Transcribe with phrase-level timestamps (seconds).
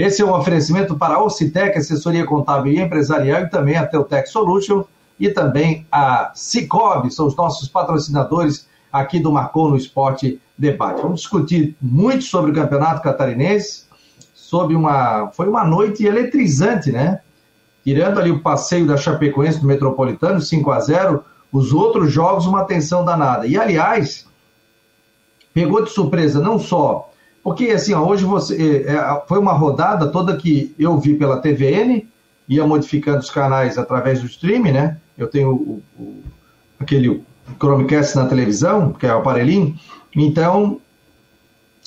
[0.00, 4.30] Esse é um oferecimento para a Ocitec, assessoria contábil e empresarial, e também a Teutec
[4.30, 4.82] Solution,
[5.18, 11.02] e também a Cicobi, são os nossos patrocinadores aqui do Marcou no Esporte Debate.
[11.02, 13.84] Vamos discutir muito sobre o Campeonato Catarinense,
[14.32, 15.30] sobre uma...
[15.34, 17.20] Foi uma noite eletrizante, né?
[17.84, 22.62] Tirando ali o passeio da Chapecoense do Metropolitano, 5 a 0 os outros jogos, uma
[22.62, 23.46] atenção danada.
[23.46, 24.26] E, aliás,
[25.52, 27.09] pegou de surpresa não só
[27.42, 31.40] porque, assim, ó, hoje você, é, é, foi uma rodada toda que eu vi pela
[31.40, 32.06] TVN,
[32.48, 34.98] ia modificando os canais através do streaming, né?
[35.16, 36.22] Eu tenho o, o,
[36.78, 37.22] aquele
[37.58, 39.74] Chromecast na televisão, que é o aparelhinho.
[40.14, 40.80] Então,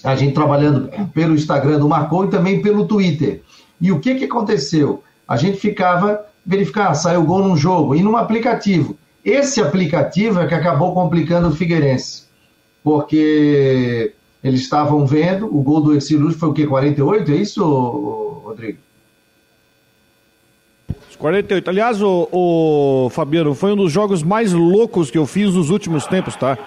[0.03, 3.41] a gente trabalhando pelo Instagram do Marcou e também pelo Twitter.
[3.80, 5.03] E o que, que aconteceu?
[5.27, 8.97] A gente ficava verificar, ah, saiu gol num jogo, e num aplicativo.
[9.23, 12.23] Esse aplicativo é que acabou complicando o Figueirense.
[12.83, 16.67] Porque eles estavam vendo, o gol do Ercílio Luz foi o quê?
[16.67, 17.31] 48?
[17.31, 17.63] É isso,
[18.43, 18.77] Rodrigo?
[21.17, 21.69] 48.
[21.69, 26.05] Aliás, o, o, Fabiano, foi um dos jogos mais loucos que eu fiz nos últimos
[26.05, 26.58] tempos, tá?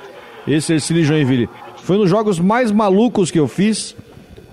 [0.48, 1.48] Esse Ercílio Joinville.
[1.82, 3.94] Foi um dos jogos mais malucos que eu fiz,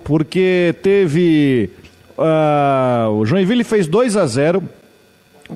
[0.03, 1.69] porque teve.
[2.17, 4.61] Uh, o Joinville fez 2 a 0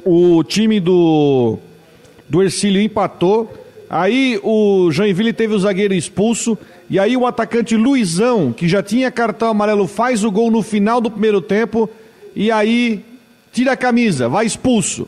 [0.06, 1.58] o time do,
[2.28, 3.52] do Ercílio empatou,
[3.90, 6.58] aí o Joinville teve o zagueiro expulso,
[6.90, 11.02] e aí o atacante Luizão, que já tinha cartão amarelo, faz o gol no final
[11.02, 11.90] do primeiro tempo.
[12.34, 13.04] E aí
[13.52, 15.08] tira a camisa, vai expulso.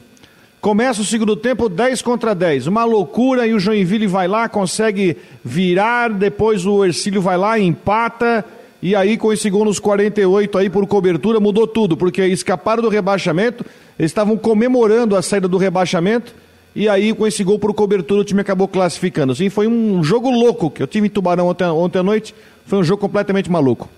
[0.59, 2.67] Começa o segundo tempo 10 contra 10.
[2.67, 8.43] Uma loucura e o Joinville vai lá, consegue virar, depois o Ercílio vai lá, empata.
[8.81, 12.89] E aí, com esse gol nos 48 aí por cobertura, mudou tudo, porque escaparam do
[12.89, 13.66] rebaixamento,
[13.97, 16.33] eles estavam comemorando a saída do rebaixamento
[16.75, 19.33] e aí, com esse gol por cobertura, o time acabou classificando.
[19.33, 22.35] Assim, foi um jogo louco que eu tive em Tubarão ontem, ontem à noite.
[22.65, 23.89] Foi um jogo completamente maluco.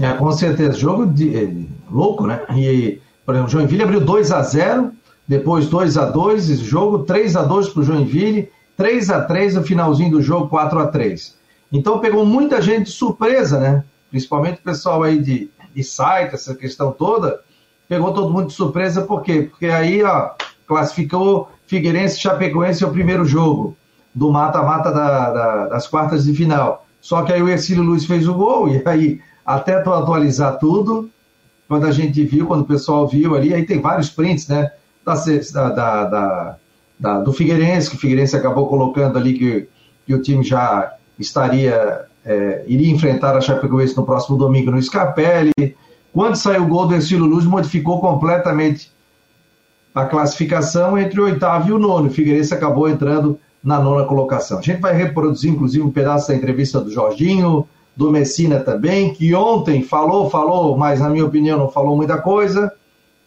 [0.00, 0.78] É, com certeza.
[0.78, 1.50] Jogo de, é,
[1.90, 2.42] louco, né?
[2.54, 4.92] E, por exemplo, o Joinville abriu 2 a 0
[5.28, 9.56] depois 2 a 2 esse jogo, 3 a 2 para o Joinville, 3 a 3
[9.56, 11.36] no finalzinho do jogo, 4 a 3
[11.70, 13.84] Então pegou muita gente de surpresa, né?
[14.08, 17.40] Principalmente o pessoal aí de, de site, essa questão toda,
[17.86, 19.48] pegou todo mundo de surpresa, por quê?
[19.50, 20.30] Porque aí, ó,
[20.66, 23.76] classificou Figueirense e Chapecoense é o primeiro jogo
[24.14, 26.86] do mata-mata da, da, das quartas de final.
[27.00, 31.10] Só que aí o Ercílio Luiz fez o gol, e aí, até atualizar tudo,
[31.68, 34.70] quando a gente viu, quando o pessoal viu ali, aí tem vários prints, né?
[35.04, 35.14] Da,
[35.70, 36.56] da, da,
[36.98, 39.68] da do Figueirense, que o Figueirense acabou colocando ali que,
[40.06, 45.76] que o time já estaria, é, iria enfrentar a Chapecoense no próximo domingo no Scarpelli.
[46.12, 48.90] Quando saiu o gol do Ercílio Luz, modificou completamente
[49.94, 52.08] a classificação entre o oitavo e o nono.
[52.08, 54.58] O Figueirense acabou entrando na nona colocação.
[54.58, 59.34] A gente vai reproduzir, inclusive, um pedaço da entrevista do Jorginho, do Messina também, que
[59.34, 62.72] ontem falou, falou, mas na minha opinião não falou muita coisa.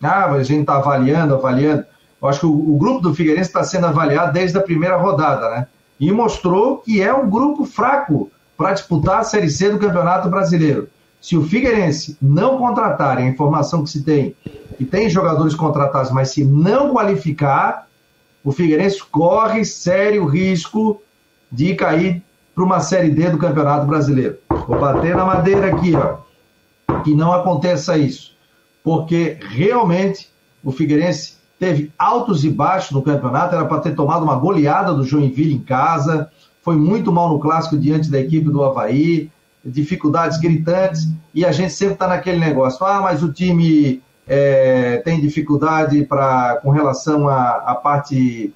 [0.02, 1.84] Ah, a gente está avaliando, avaliando.
[2.22, 5.50] Eu acho que o, o grupo do Figueirense está sendo avaliado desde a primeira rodada,
[5.50, 5.68] né?
[6.00, 10.88] E mostrou que é um grupo fraco para disputar a Série C do Campeonato Brasileiro.
[11.20, 14.36] Se o Figueirense não contratar, a informação que se tem,
[14.82, 17.88] que tem jogadores contratados, mas se não qualificar,
[18.44, 21.00] o Figueirense corre sério risco
[21.52, 22.24] de cair
[22.56, 24.40] para uma Série D do Campeonato Brasileiro.
[24.50, 28.36] Vou bater na madeira aqui, ó, que não aconteça isso,
[28.84, 30.32] porque realmente
[30.64, 35.04] o Figueirense teve altos e baixos no campeonato, era para ter tomado uma goleada do
[35.04, 36.32] Joinville em casa,
[36.64, 39.30] foi muito mal no clássico diante da equipe do Havaí,
[39.64, 45.20] dificuldades gritantes, e a gente sempre está naquele negócio, ah, mas o time é, tem
[45.20, 48.54] dificuldade pra, com relação à, à parte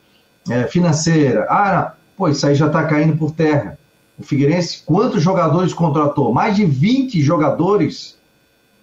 [0.49, 1.45] é, financeira.
[1.49, 1.91] Ah, não.
[2.17, 3.77] pô, isso aí já está caindo por terra.
[4.17, 6.33] O Figueirense, quantos jogadores contratou?
[6.33, 8.17] Mais de 20 jogadores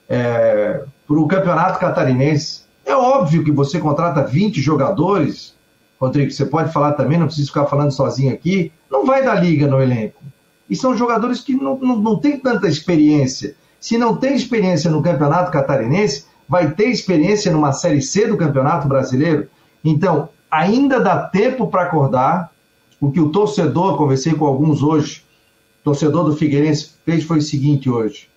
[0.09, 2.63] é, para o Campeonato Catarinense.
[2.85, 5.55] É óbvio que você contrata 20 jogadores,
[6.01, 9.67] Rodrigo, você pode falar também, não precisa ficar falando sozinho aqui, não vai dar liga
[9.67, 10.21] no elenco.
[10.69, 13.55] E são jogadores que não, não, não têm tanta experiência.
[13.81, 18.89] Se não tem experiência no Campeonato Catarinense, vai ter experiência numa Série C do Campeonato
[18.89, 19.49] Brasileiro?
[19.85, 22.53] Então, ainda dá tempo para acordar.
[23.01, 25.25] O que o torcedor, conversei com alguns hoje,
[25.83, 28.29] torcedor do Figueirense fez foi o seguinte hoje.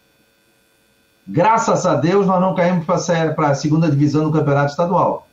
[1.27, 5.27] Graças a Deus nós não caímos para a segunda divisão do Campeonato Estadual.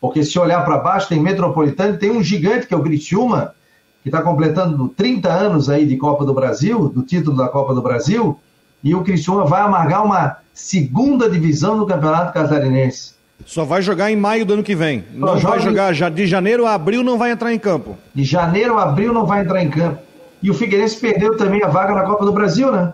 [0.00, 3.54] Porque se olhar para baixo, tem Metropolitano, tem um gigante que é o Criciúma,
[4.02, 7.82] que está completando 30 anos aí de Copa do Brasil, do título da Copa do
[7.82, 8.38] Brasil,
[8.82, 13.14] e o Criciúma vai amargar uma segunda divisão no Campeonato Catarinense.
[13.46, 15.04] Só vai jogar em maio do ano que vem.
[15.14, 17.96] Não Só vai jogar já de janeiro a abril não vai entrar em campo.
[18.14, 20.00] De janeiro a abril não vai entrar em campo.
[20.42, 22.92] E o Figueirense perdeu também a vaga na Copa do Brasil, né?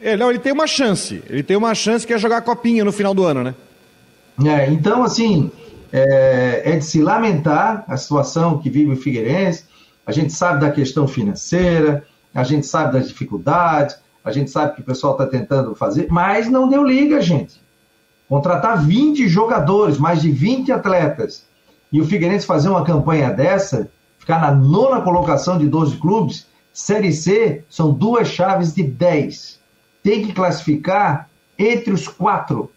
[0.00, 1.22] É, não, ele tem uma chance.
[1.28, 3.54] Ele tem uma chance que é jogar a copinha no final do ano, né?
[4.44, 5.50] É, então, assim,
[5.92, 9.64] é, é, de se lamentar a situação que vive o Figueirense.
[10.06, 12.04] A gente sabe da questão financeira,
[12.34, 16.48] a gente sabe das dificuldades, a gente sabe que o pessoal está tentando fazer, mas
[16.48, 17.62] não deu liga, gente.
[18.26, 21.46] Contratar 20 jogadores, mais de 20 atletas,
[21.92, 27.12] e o Figueirense fazer uma campanha dessa, ficar na nona colocação de 12 clubes, Série
[27.12, 29.60] C são duas chaves de 10.
[30.02, 32.72] Tem que classificar entre os quatro.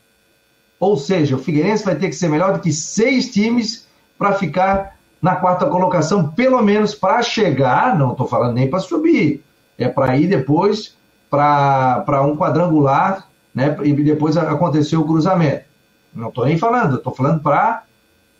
[0.79, 4.97] Ou seja, o Figueirense vai ter que ser melhor do que seis times para ficar
[5.19, 9.43] na quarta colocação, pelo menos para chegar, não estou falando nem para subir,
[9.77, 10.95] é para ir depois
[11.29, 13.75] para um quadrangular, né?
[13.83, 15.65] E depois aconteceu o cruzamento.
[16.13, 17.83] Não estou nem falando, estou falando para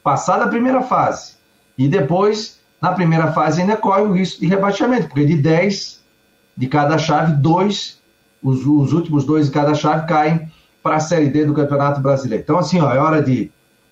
[0.03, 1.35] passar da primeira fase.
[1.77, 6.01] E depois, na primeira fase, ainda corre o risco de rebaixamento, porque de 10
[6.55, 7.99] de cada chave, dois,
[8.41, 10.51] os, os últimos dois de cada chave caem
[10.81, 12.43] para a Série D do Campeonato Brasileiro.
[12.43, 13.51] Então, assim, ó, é hora de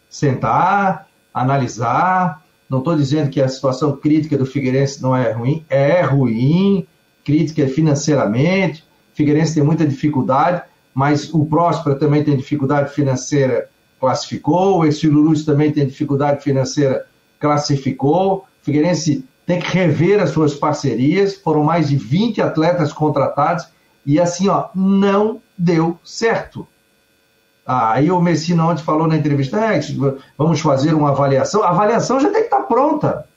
[0.09, 2.41] sentar, analisar.
[2.69, 6.87] Não estou dizendo que a situação crítica do Figueirense não é ruim, é ruim,
[7.23, 8.84] crítica financeiramente.
[9.15, 10.61] Figueirense tem muita dificuldade,
[10.93, 13.69] mas o Próspera também tem dificuldade financeira,
[13.99, 14.79] classificou.
[14.79, 17.07] O Estilo Luz também tem dificuldade financeira,
[17.39, 18.45] classificou.
[18.61, 21.35] Figueirense tem que rever as suas parcerias.
[21.35, 23.67] Foram mais de 20 atletas contratados
[24.05, 26.67] e assim, ó, não deu certo.
[27.65, 29.79] Ah, aí o Messina ontem falou na entrevista, é,
[30.37, 31.63] vamos fazer uma avaliação.
[31.63, 33.27] A avaliação já tem que estar pronta.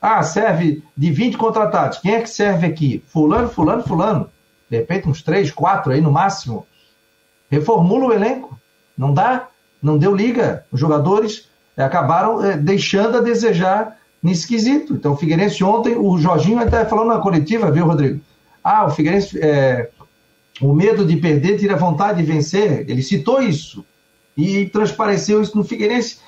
[0.00, 1.98] Ah, serve de 20 contratados.
[1.98, 3.02] Quem é que serve aqui?
[3.06, 4.28] Fulano, fulano, fulano.
[4.72, 6.66] De repente uns 3, 4 aí no máximo.
[7.50, 8.58] Reformula o elenco.
[8.96, 9.48] Não dá,
[9.82, 10.64] não deu liga.
[10.72, 11.46] Os jogadores
[11.76, 14.94] acabaram é, deixando a desejar nesse quesito.
[14.94, 18.18] Então o Figueirense ontem, o Jorginho até falou na coletiva, viu, Rodrigo?
[18.64, 19.90] Ah, o Figueirense é,
[20.58, 22.88] o medo de perder tira a vontade de vencer.
[22.88, 23.84] Ele citou isso.
[24.34, 26.20] E transpareceu isso no Figueirense.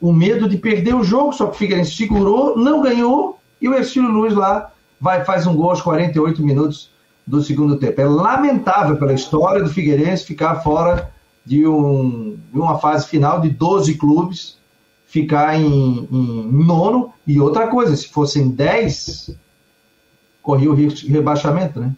[0.00, 3.74] O medo de perder o jogo, só que o Figueirense segurou, não ganhou, e o
[3.74, 6.97] Ercílio Luiz lá vai, faz um gol aos 48 minutos
[7.28, 8.00] do segundo tempo.
[8.00, 11.10] É lamentável pela história do Figueirense ficar fora
[11.44, 14.56] de, um, de uma fase final de 12 clubes,
[15.06, 17.12] ficar em, em nono.
[17.26, 19.36] E outra coisa, se fossem 10,
[20.42, 21.92] corria o risco de rebaixamento, né?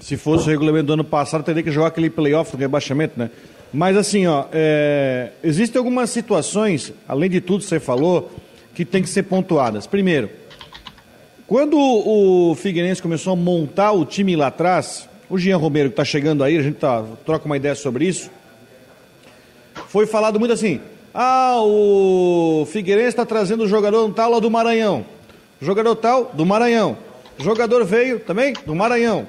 [0.00, 3.30] Se fosse o regulamento do ano passado, teria que jogar aquele playoff do rebaixamento, né?
[3.74, 5.32] Mas assim, ó, é...
[5.44, 8.30] existem algumas situações, além de tudo que você falou,
[8.74, 9.86] que tem que ser pontuadas.
[9.86, 10.30] Primeiro,
[11.52, 16.02] quando o Figueirense começou a montar o time lá atrás, o Jean Romero que está
[16.02, 18.30] chegando aí, a gente tá, troca uma ideia sobre isso,
[19.88, 20.80] foi falado muito assim,
[21.12, 25.04] ah, o Figueirense está trazendo o jogador tal lá do Maranhão,
[25.60, 26.96] jogador tal do Maranhão,
[27.36, 29.28] jogador veio também do Maranhão,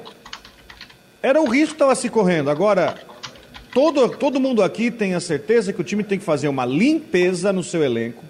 [1.21, 2.49] era o risco que estava se correndo.
[2.49, 2.95] Agora,
[3.73, 7.51] todo, todo mundo aqui tem a certeza que o time tem que fazer uma limpeza
[7.51, 8.23] no seu elenco.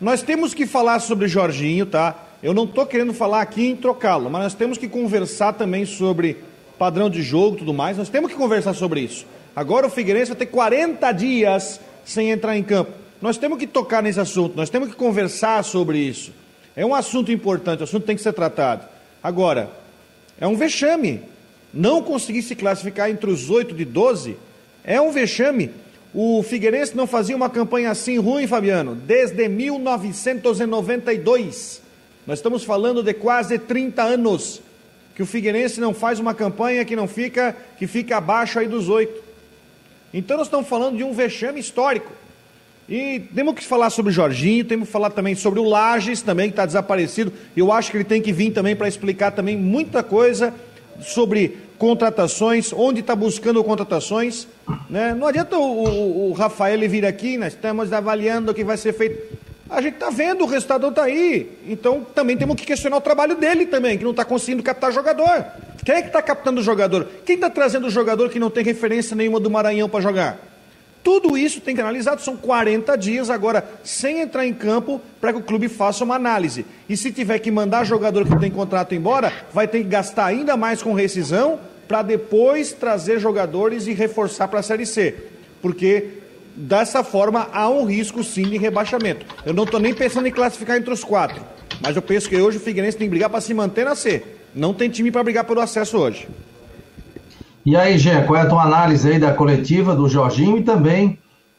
[0.00, 2.25] Nós temos que falar sobre Jorginho, tá?
[2.46, 6.36] Eu não estou querendo falar aqui em trocá-lo, mas nós temos que conversar também sobre
[6.78, 7.98] padrão de jogo e tudo mais.
[7.98, 9.26] Nós temos que conversar sobre isso.
[9.56, 12.92] Agora o Figueirense vai ter 40 dias sem entrar em campo.
[13.20, 16.32] Nós temos que tocar nesse assunto, nós temos que conversar sobre isso.
[16.76, 18.86] É um assunto importante, o assunto tem que ser tratado.
[19.20, 19.68] Agora,
[20.40, 21.22] é um vexame
[21.74, 24.36] não conseguir se classificar entre os oito de 12
[24.84, 25.72] é um vexame.
[26.14, 31.84] O Figueirense não fazia uma campanha assim ruim, Fabiano, desde 1992.
[32.26, 34.60] Nós estamos falando de quase 30 anos
[35.14, 38.88] que o Figueirense não faz uma campanha que não fica, que fica abaixo aí dos
[38.88, 39.22] oito.
[40.12, 42.12] Então nós estamos falando de um vexame histórico.
[42.88, 46.48] E temos que falar sobre o Jorginho, temos que falar também sobre o Lages, também
[46.48, 47.32] que está desaparecido.
[47.56, 50.52] Eu acho que ele tem que vir também para explicar também muita coisa
[51.00, 54.46] sobre contratações, onde está buscando contratações.
[54.88, 55.14] Né?
[55.14, 58.92] Não adianta o, o, o, Rafael vir aqui, nós estamos avaliando o que vai ser
[58.92, 59.45] feito.
[59.68, 61.50] A gente está vendo, o resultado está aí.
[61.66, 65.46] Então também temos que questionar o trabalho dele também, que não está conseguindo captar jogador.
[65.84, 67.06] Quem é que está captando o jogador?
[67.24, 70.38] Quem está trazendo o jogador que não tem referência nenhuma do Maranhão para jogar?
[71.02, 72.20] Tudo isso tem que ser analisado.
[72.20, 76.66] São 40 dias agora, sem entrar em campo, para que o clube faça uma análise.
[76.88, 80.56] E se tiver que mandar jogador que tem contrato embora, vai ter que gastar ainda
[80.56, 85.14] mais com rescisão para depois trazer jogadores e reforçar para a Série C.
[85.62, 86.08] Porque
[86.56, 89.26] dessa forma há um risco sim de rebaixamento.
[89.44, 91.40] Eu não estou nem pensando em classificar entre os quatro.
[91.80, 94.24] Mas eu penso que hoje o Figueirense tem que brigar para se manter na C.
[94.54, 96.26] Não tem time para brigar pelo acesso hoje.
[97.64, 101.18] E aí, Gê, qual é a tua análise aí da coletiva do Jorginho e também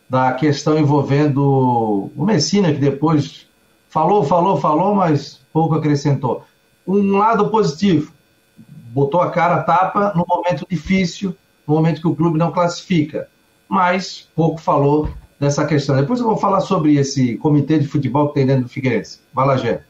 [0.09, 3.45] da questão envolvendo o Messina, que depois
[3.89, 6.45] falou, falou, falou, mas pouco acrescentou.
[6.87, 8.13] Um lado positivo,
[8.93, 11.35] botou a cara a tapa no momento difícil,
[11.67, 13.27] no momento que o clube não classifica.
[13.67, 15.09] Mas pouco falou
[15.39, 15.95] dessa questão.
[15.95, 19.19] Depois eu vou falar sobre esse comitê de futebol que tem dentro do Figueirense.
[19.33, 19.81] Vai lá, Gé.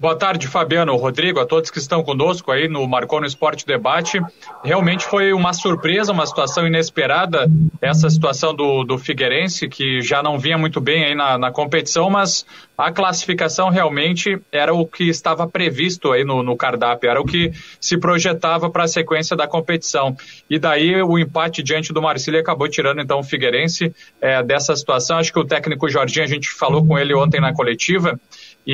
[0.00, 4.18] Boa tarde, Fabiano, Rodrigo, a todos que estão conosco aí no Marcou no Esporte Debate.
[4.64, 7.46] Realmente foi uma surpresa, uma situação inesperada,
[7.82, 12.08] essa situação do, do Figueirense, que já não vinha muito bem aí na, na competição,
[12.08, 12.46] mas
[12.78, 17.52] a classificação realmente era o que estava previsto aí no, no cardápio, era o que
[17.78, 20.16] se projetava para a sequência da competição.
[20.48, 25.18] E daí o empate diante do Marcílio acabou tirando então o Figueirense é, dessa situação.
[25.18, 28.18] Acho que o técnico Jorginho, a gente falou com ele ontem na coletiva,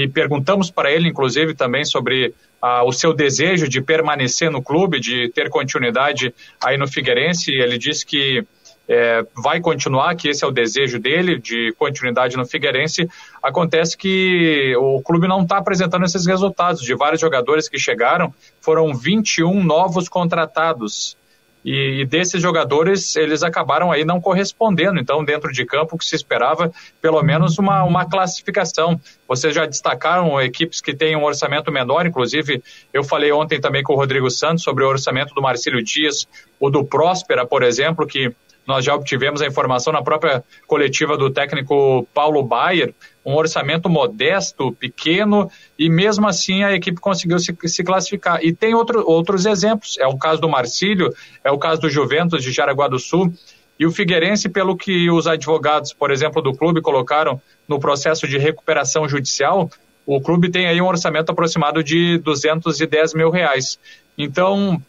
[0.03, 5.01] e perguntamos para ele, inclusive, também sobre ah, o seu desejo de permanecer no clube,
[5.01, 7.53] de ter continuidade aí no Figueirense.
[7.53, 8.45] Ele disse que
[8.89, 13.09] é, vai continuar, que esse é o desejo dele, de continuidade no Figueirense.
[13.43, 16.83] Acontece que o clube não está apresentando esses resultados.
[16.83, 21.17] De vários jogadores que chegaram, foram 21 novos contratados.
[21.67, 25.01] E, e, desses jogadores, eles acabaram aí não correspondendo.
[25.01, 26.71] Então, dentro de campo, que se esperava,
[27.03, 29.01] pelo menos uma, uma classificação.
[29.27, 32.63] Vocês já destacaram equipes que têm um orçamento menor, inclusive
[32.95, 36.29] eu falei ontem também com o Rodrigo Santos sobre o orçamento do Marcílio Dias,
[36.61, 38.33] o do Próspera, por exemplo, que
[38.65, 42.95] nós já obtivemos a informação na própria coletiva do técnico Paulo Baier,
[43.27, 48.39] um orçamento modesto, pequeno, e mesmo assim a equipe conseguiu se, se classificar.
[48.41, 52.45] E tem outro, outros exemplos, é o caso do Marcílio, é o caso do Juventus
[52.45, 53.33] de Jaraguá do Sul,
[53.79, 58.39] e o Figueirense, pelo que os advogados, por exemplo, do clube colocaram no processo de
[58.39, 59.69] recuperação judicial,
[60.07, 63.77] o clube tem aí um orçamento aproximado de 210 mil reais.
[64.17, 64.81] Então,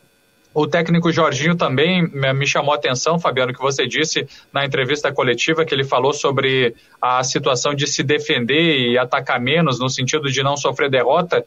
[0.59, 5.63] o técnico Jorginho também me chamou a atenção, Fabiano, que você disse na entrevista coletiva
[5.63, 10.41] que ele falou sobre a situação de se defender e atacar menos, no sentido de
[10.41, 11.45] não sofrer derrota.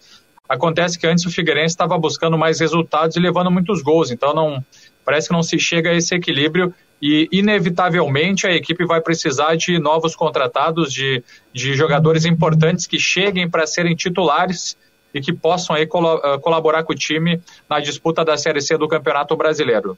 [0.48, 4.64] Acontece que antes o Figueirense estava buscando mais resultados e levando muitos gols, então não
[5.04, 9.76] parece que não se chega a esse equilíbrio e inevitavelmente a equipe vai precisar de
[9.80, 11.20] novos contratados, de,
[11.52, 14.76] de jogadores importantes que cheguem para serem titulares
[15.14, 18.88] e que possam aí eh, colaborar com o time na disputa da Série C do
[18.88, 19.96] Campeonato Brasileiro.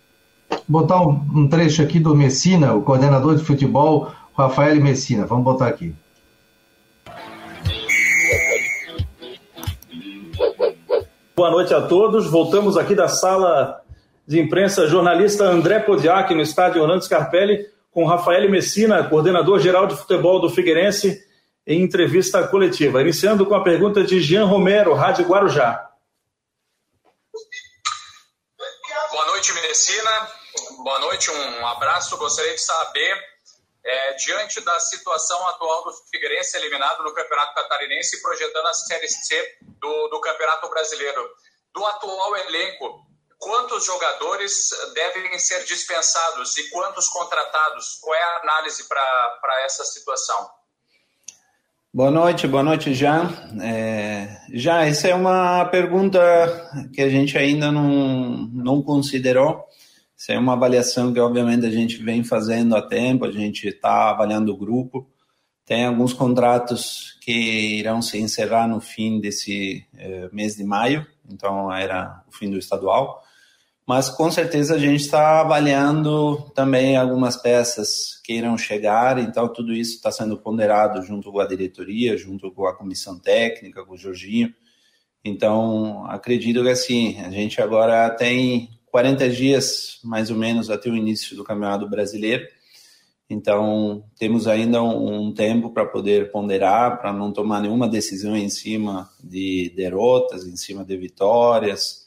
[0.69, 5.27] Botar um, um trecho aqui do Messina, o coordenador de futebol, Rafael Messina.
[5.27, 5.95] Vamos botar aqui.
[11.35, 12.27] Boa noite a todos.
[12.31, 13.81] Voltamos aqui da sala
[14.27, 19.97] de imprensa jornalista André Podiak, no estádio Orlando Scarpelli, com Rafael Messina, coordenador geral de
[19.97, 21.21] futebol do Figueirense
[21.67, 23.01] em entrevista coletiva.
[23.01, 25.89] Iniciando com a pergunta de Jean Romero, Rádio Guarujá.
[29.11, 30.29] Boa noite, Medicina.
[30.83, 32.17] Boa noite, um abraço.
[32.17, 33.25] Gostaria de saber,
[33.85, 39.09] é, diante da situação atual do Figueirense eliminado no Campeonato Catarinense e projetando a Série
[39.09, 41.29] C do, do Campeonato Brasileiro,
[41.73, 43.07] do atual elenco,
[43.39, 47.99] quantos jogadores devem ser dispensados e quantos contratados?
[48.01, 50.62] Qual é a análise para essa situação?
[51.95, 53.31] Boa noite, boa noite, já.
[53.61, 56.19] É, já, essa é uma pergunta
[56.91, 59.63] que a gente ainda não, não considerou.
[60.19, 64.09] Essa é uma avaliação que, obviamente, a gente vem fazendo há tempo, a gente está
[64.09, 65.07] avaliando o grupo.
[65.67, 71.71] Tem alguns contratos que irão se encerrar no fim desse é, mês de maio, então
[71.71, 73.22] era o fim do estadual
[73.93, 79.71] mas com certeza a gente está avaliando também algumas peças que irão chegar, então tudo
[79.71, 83.99] isso está sendo ponderado junto com a diretoria, junto com a comissão técnica, com o
[83.99, 84.51] Jorginho.
[85.23, 90.97] Então, acredito que assim, a gente agora tem 40 dias mais ou menos até o
[90.97, 92.47] início do Campeonato Brasileiro.
[93.29, 98.49] Então, temos ainda um, um tempo para poder ponderar, para não tomar nenhuma decisão em
[98.49, 102.02] cima de derrotas, em cima de vitórias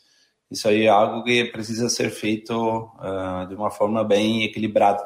[0.49, 5.03] isso aí é algo que precisa ser feito uh, de uma forma bem equilibrada.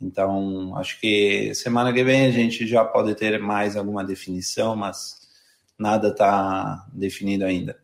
[0.00, 5.28] Então, acho que semana que vem a gente já pode ter mais alguma definição, mas
[5.78, 7.78] nada está definido ainda.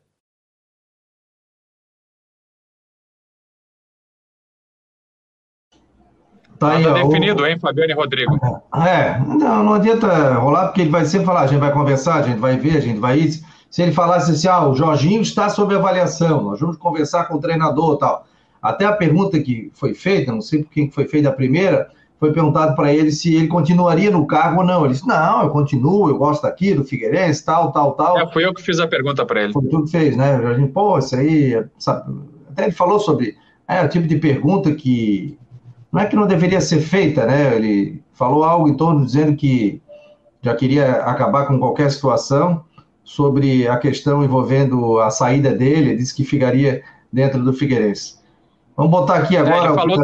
[6.58, 7.46] Tá aí, Nada ó, definido, o...
[7.46, 8.34] hein, Fabiano e Rodrigo?
[8.74, 12.22] É, não, não adianta rolar, porque ele vai sempre falar, a gente vai conversar, a
[12.22, 15.48] gente vai ver, a gente vai isso se ele falasse assim, ah, o Jorginho está
[15.48, 18.26] sob avaliação, nós vamos conversar com o treinador tal.
[18.62, 22.32] Até a pergunta que foi feita, não sei por quem foi feita a primeira, foi
[22.32, 24.84] perguntado para ele se ele continuaria no cargo ou não.
[24.84, 28.18] Ele disse, não, eu continuo, eu gosto daqui, do Figueirense, tal, tal, tal.
[28.18, 29.52] É, fui eu que fiz a pergunta para ele.
[29.52, 30.38] Foi tu que fez, né?
[30.38, 32.14] O Jorginho, pô, isso aí, sabe?
[32.56, 33.36] até ele falou sobre,
[33.68, 35.38] é, o tipo de pergunta que,
[35.92, 37.54] não é que não deveria ser feita, né?
[37.54, 39.82] Ele falou algo em torno dizendo que
[40.40, 42.64] já queria acabar com qualquer situação,
[43.06, 48.16] sobre a questão envolvendo a saída dele, disse que ficaria dentro do Figueirense.
[48.76, 49.70] Vamos botar aqui agora.
[49.70, 49.98] É, falou,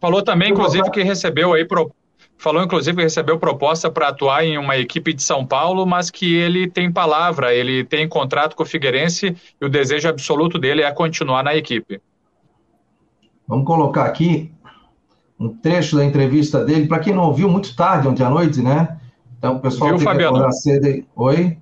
[0.00, 0.90] falou, também, inclusive, botar...
[0.90, 1.92] que recebeu aí pro,
[2.36, 6.34] falou inclusive que recebeu proposta para atuar em uma equipe de São Paulo, mas que
[6.34, 10.90] ele tem palavra, ele tem contrato com o Figueirense e o desejo absoluto dele é
[10.90, 12.00] continuar na equipe.
[13.46, 14.50] Vamos colocar aqui
[15.38, 18.98] um trecho da entrevista dele, para quem não ouviu, muito tarde, ontem à noite, né?
[19.38, 20.32] Então o pessoal Viu, tem Fabiano?
[20.32, 21.06] que acordar cedo.
[21.14, 21.61] Oi?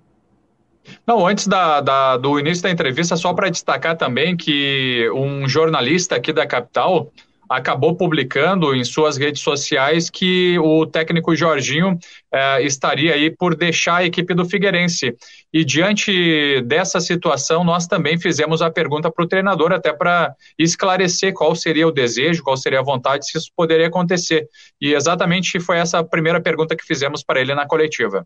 [1.07, 6.17] Não, antes da, da, do início da entrevista, só para destacar também que um jornalista
[6.17, 7.11] aqui da capital
[7.51, 11.99] acabou publicando em suas redes sociais que o técnico Jorginho
[12.33, 15.17] eh, estaria aí por deixar a equipe do Figueirense.
[15.53, 21.35] E diante dessa situação, nós também fizemos a pergunta para o treinador, até para esclarecer
[21.35, 24.47] qual seria o desejo, qual seria a vontade, se isso poderia acontecer.
[24.81, 28.25] E exatamente foi essa a primeira pergunta que fizemos para ele na coletiva.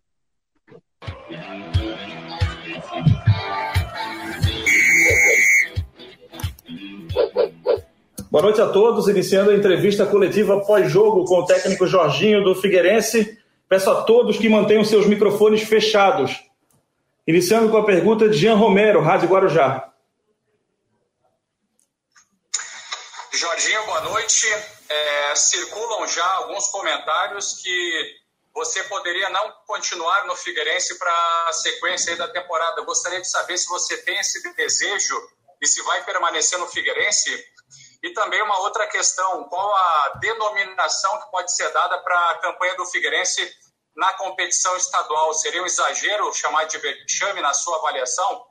[8.31, 9.07] Boa noite a todos.
[9.09, 13.39] Iniciando a entrevista coletiva pós-jogo com o técnico Jorginho do Figueirense.
[13.69, 16.43] Peço a todos que mantenham seus microfones fechados.
[17.27, 19.89] Iniciando com a pergunta de Jean Romero, Rádio Guarujá.
[23.33, 24.47] Jorginho, boa noite.
[24.89, 28.17] É, circulam já alguns comentários que
[28.53, 32.83] você poderia não continuar no Figueirense para a sequência da temporada.
[32.83, 35.15] Gostaria de saber se você tem esse desejo
[35.61, 37.31] e se vai permanecer no Figueirense
[38.03, 42.77] e também uma outra questão, qual a denominação que pode ser dada para a campanha
[42.77, 43.51] do Figueirense
[43.97, 45.33] na competição estadual?
[45.33, 48.45] Seria um exagero chamar de vexame na sua avaliação?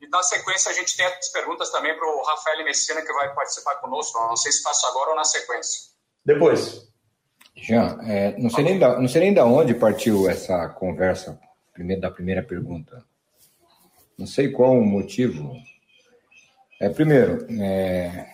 [0.00, 3.32] E na sequência a gente tem as perguntas também para o Rafael Messina, que vai
[3.34, 4.18] participar conosco.
[4.18, 5.90] Não sei se faço agora ou na sequência.
[6.24, 6.88] Depois.
[7.54, 11.40] Jean, é, não, sei nem da, não sei nem da onde partiu essa conversa
[11.72, 13.04] primeiro, da primeira pergunta.
[14.18, 15.54] Não sei qual o motivo.
[16.80, 18.26] É, primeiro, é,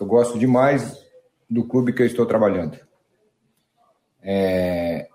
[0.00, 1.04] eu gosto demais
[1.48, 2.78] do clube que eu estou trabalhando.
[4.22, 5.08] É,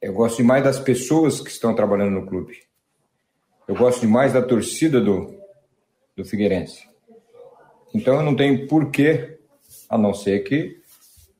[0.00, 2.62] eu gosto demais das pessoas que estão trabalhando no clube.
[3.68, 5.38] Eu gosto demais da torcida do,
[6.16, 6.88] do Figueirense.
[7.94, 9.38] Então eu não tenho porquê,
[9.88, 10.80] a não ser que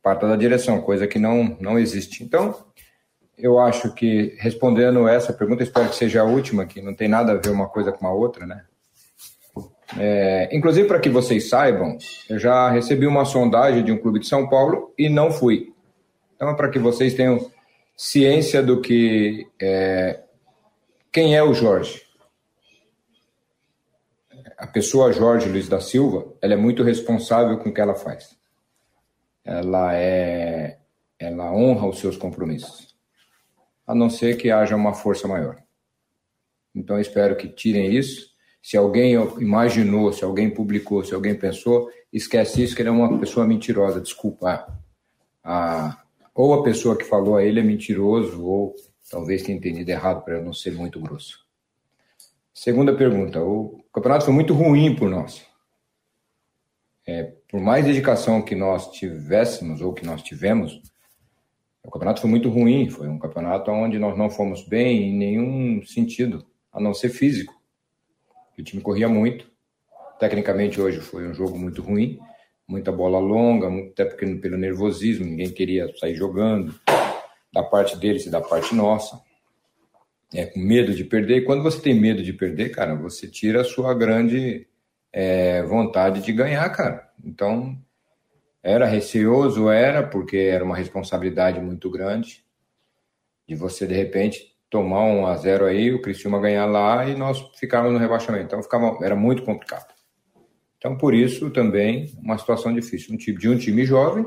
[0.02, 2.22] parta da direção, coisa que não, não existe.
[2.22, 2.56] Então,
[3.36, 7.32] eu acho que respondendo essa pergunta, espero que seja a última, que não tem nada
[7.32, 8.64] a ver uma coisa com a outra, né?
[9.98, 11.98] É, inclusive, para que vocês saibam,
[12.28, 15.72] eu já recebi uma sondagem de um clube de São Paulo e não fui.
[16.36, 17.50] Então, é para que vocês tenham
[17.96, 19.48] ciência do que.
[19.60, 20.20] É,
[21.12, 22.02] quem é o Jorge?
[24.56, 28.36] A pessoa Jorge Luiz da Silva, ela é muito responsável com o que ela faz.
[29.44, 30.78] Ela é,
[31.18, 32.94] ela honra os seus compromissos,
[33.86, 35.56] a não ser que haja uma força maior.
[36.74, 38.29] Então, espero que tirem isso
[38.62, 43.18] se alguém imaginou, se alguém publicou, se alguém pensou, esquece isso, que ele é uma
[43.18, 44.00] pessoa mentirosa.
[44.00, 44.66] Desculpa.
[45.42, 46.02] A,
[46.34, 48.74] ou a pessoa que falou a ele é mentiroso, ou
[49.10, 51.38] talvez tenha entendido errado para eu não ser muito grosso.
[52.52, 53.42] Segunda pergunta.
[53.42, 55.46] O campeonato foi muito ruim por nós.
[57.06, 60.80] É, por mais dedicação que nós tivéssemos ou que nós tivemos,
[61.82, 62.90] o campeonato foi muito ruim.
[62.90, 67.59] Foi um campeonato onde nós não fomos bem em nenhum sentido, a não ser físico.
[68.60, 69.50] O time corria muito.
[70.18, 72.18] Tecnicamente, hoje foi um jogo muito ruim.
[72.68, 76.74] Muita bola longa, até porque pelo nervosismo, ninguém queria sair jogando.
[77.52, 79.20] Da parte deles e da parte nossa.
[80.32, 81.38] É, com medo de perder.
[81.38, 84.68] E quando você tem medo de perder, cara, você tira a sua grande
[85.12, 87.10] é, vontade de ganhar, cara.
[87.24, 87.76] Então,
[88.62, 92.44] era receoso, era, porque era uma responsabilidade muito grande
[93.48, 97.40] de você, de repente, tomar um a zero aí, o Criciúma ganhar lá e nós
[97.58, 98.44] ficarmos no rebaixamento.
[98.44, 99.92] Então ficava, era muito complicado.
[100.78, 103.12] Então por isso também uma situação difícil.
[103.12, 104.24] Um time de um time jovem,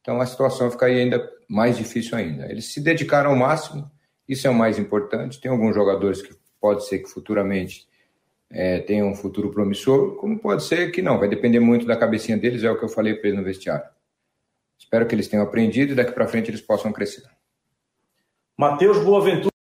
[0.00, 2.50] então a situação ficaria ainda mais difícil ainda.
[2.50, 3.88] Eles se dedicaram ao máximo,
[4.26, 5.40] isso é o mais importante.
[5.40, 7.86] Tem alguns jogadores que pode ser que futuramente
[8.50, 11.18] é, tenham um futuro promissor, como pode ser que não.
[11.18, 13.84] Vai depender muito da cabecinha deles, é o que eu falei para eles no vestiário.
[14.78, 17.24] Espero que eles tenham aprendido e daqui para frente eles possam crescer.
[18.56, 19.57] Matheus Boaventura.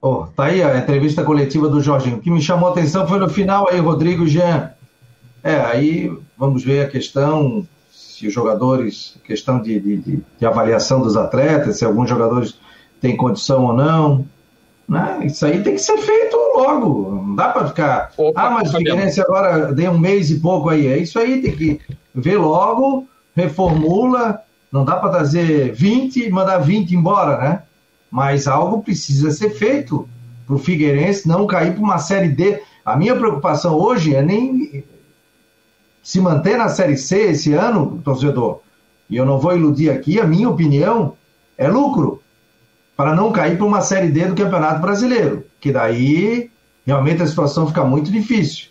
[0.00, 2.16] Oh, tá aí a entrevista coletiva do Jorginho.
[2.16, 4.70] O que me chamou a atenção foi no final aí, Rodrigo Jean.
[5.42, 11.16] É, aí vamos ver a questão, se os jogadores, questão de, de, de avaliação dos
[11.16, 12.58] atletas, se alguns jogadores
[13.00, 14.26] têm condição ou não.
[14.88, 15.20] Né?
[15.24, 17.14] Isso aí tem que ser feito logo.
[17.14, 18.12] Não dá para ficar.
[18.16, 20.86] Opa, ah, mas o Figueirense agora deu um mês e pouco aí.
[20.86, 21.80] É isso aí, tem que
[22.14, 24.40] ver logo, reformula.
[24.70, 27.62] Não dá para trazer 20 e mandar 20 embora, né?
[28.10, 30.08] Mas algo precisa ser feito
[30.46, 32.62] para o Figueirense não cair para uma Série D.
[32.84, 34.84] A minha preocupação hoje é nem
[36.02, 38.60] se manter na Série C esse ano, torcedor,
[39.10, 41.14] e eu não vou iludir aqui, a minha opinião
[41.58, 42.22] é lucro,
[42.96, 46.50] para não cair para uma Série D do Campeonato Brasileiro, que daí
[46.86, 48.68] realmente a situação fica muito difícil.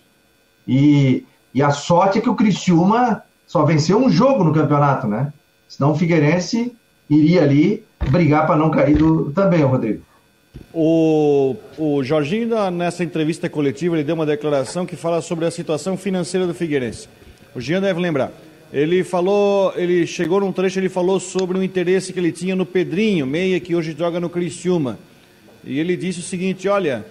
[0.68, 5.32] E, e a sorte é que o Criciúma só venceu um jogo no campeonato, né?
[5.68, 6.76] Senão o Figueirense
[7.10, 10.02] iria ali brigar para não cair do, também, Rodrigo.
[10.74, 15.98] O, o Jorginho, nessa entrevista coletiva, ele deu uma declaração que fala sobre a situação
[15.98, 17.08] financeira do Figueirense.
[17.54, 18.32] O Jean deve lembrar.
[18.74, 22.66] Ele falou, ele chegou num trecho, ele falou sobre o interesse que ele tinha no
[22.66, 24.98] Pedrinho, meia que hoje joga no Criciúma.
[25.64, 27.06] E ele disse o seguinte: olha,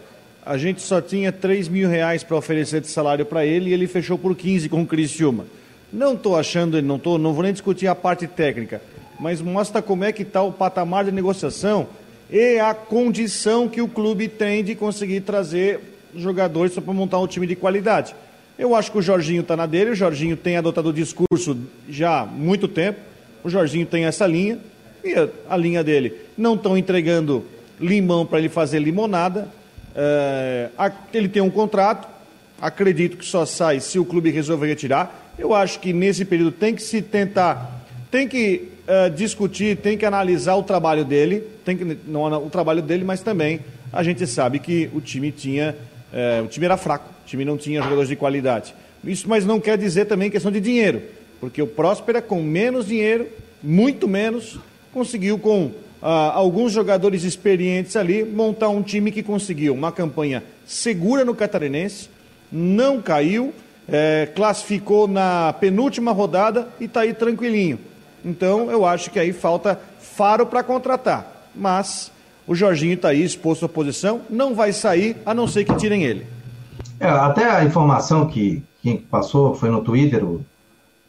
[0.45, 3.87] a gente só tinha 3 mil reais para oferecer de salário para ele e ele
[3.87, 5.47] fechou por 15 com o Criciúma.
[5.93, 8.83] Não estou achando, não, tô, não vou nem discutir a parte técnica,
[9.19, 11.87] mas mostra como é que está o patamar de negociação
[12.31, 15.81] e a condição que o clube tem de conseguir trazer
[16.17, 18.15] jogadores para montar um time de qualidade.
[18.59, 22.21] Eu acho que o Jorginho está na dele, o Jorginho tem adotado o discurso já
[22.21, 23.01] há muito tempo,
[23.43, 24.59] o Jorginho tem essa linha,
[25.05, 25.15] e
[25.49, 27.45] a, linha dele não estão entregando
[27.81, 29.49] limão para ele fazer limonada,
[29.95, 30.71] é,
[31.13, 32.09] ele tem um contrato,
[32.61, 35.33] acredito que só sai se o clube resolver retirar.
[35.39, 37.74] Eu acho que nesse período tem que se tentar,
[38.15, 42.81] tem que uh, discutir, tem que analisar o trabalho dele, tem que, não o trabalho
[42.81, 43.59] dele, mas também
[43.93, 45.75] a gente sabe que o time tinha,
[46.13, 48.73] uh, o time era fraco, o time não tinha jogadores de qualidade.
[49.03, 51.03] Isso, mas não quer dizer também questão de dinheiro,
[51.41, 53.27] porque o Próspera com menos dinheiro,
[53.61, 54.61] muito menos,
[54.93, 61.25] conseguiu com uh, alguns jogadores experientes ali montar um time que conseguiu uma campanha segura
[61.25, 62.09] no Catarinense,
[62.53, 63.53] não caiu,
[63.89, 67.81] é, classificou na penúltima rodada e está aí tranquilinho.
[68.25, 71.51] Então, eu acho que aí falta faro para contratar.
[71.55, 72.11] Mas
[72.47, 76.05] o Jorginho está aí exposto à posição, não vai sair, a não ser que tirem
[76.05, 76.27] ele.
[76.99, 80.23] É, até a informação que quem passou foi no Twitter,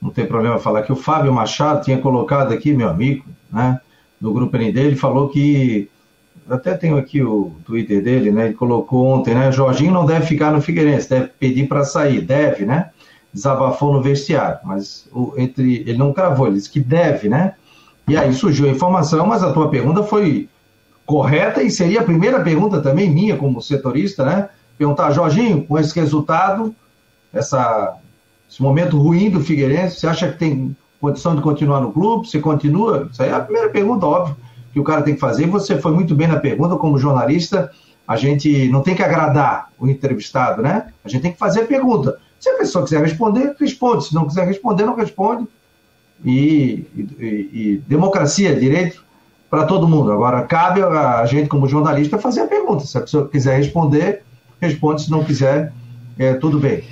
[0.01, 3.79] não tem problema falar que o Fábio Machado tinha colocado aqui, meu amigo, né,
[4.19, 5.89] do grupo ND, ele falou que
[6.49, 8.45] até tenho aqui o Twitter dele, né?
[8.45, 9.51] Ele colocou ontem, né?
[9.51, 12.91] Jorginho não deve ficar no Figueirense, deve pedir para sair, deve, né?
[13.35, 17.55] Desabafou no vestiário, mas o, entre ele não cravou, ele disse que deve, né?
[18.07, 20.47] E aí surgiu a informação, mas a tua pergunta foi
[21.05, 24.47] correta e seria a primeira pergunta também minha como setorista, né?
[24.77, 26.73] Perguntar, Jorginho, com esse resultado,
[27.33, 27.97] essa,
[28.49, 32.29] esse momento ruim do Figueirense, você acha que tem condição de continuar no clube?
[32.29, 33.09] Você continua?
[33.11, 34.37] Isso aí é a primeira pergunta, óbvio,
[34.71, 35.43] que o cara tem que fazer.
[35.43, 37.69] E você foi muito bem na pergunta, como jornalista,
[38.07, 40.87] a gente não tem que agradar o entrevistado, né?
[41.03, 42.17] A gente tem que fazer a pergunta.
[42.45, 44.05] Se a pessoa quiser responder, responde.
[44.05, 45.47] Se não quiser responder, não responde.
[46.23, 49.03] E, e, e democracia, direito
[49.49, 50.11] para todo mundo.
[50.11, 52.85] Agora, cabe a gente, como jornalista, fazer a pergunta.
[52.85, 54.21] Se a pessoa quiser responder,
[54.61, 55.01] responde.
[55.01, 55.73] Se não quiser,
[56.19, 56.83] é, tudo bem.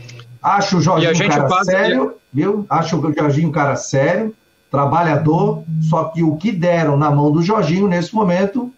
[0.41, 1.65] Acho o Jorginho um cara passa...
[1.65, 2.65] sério, viu?
[2.67, 4.33] Acho o Jorginho um cara sério,
[4.71, 8.73] trabalhador, só que o que deram na mão do Jorginho nesse momento,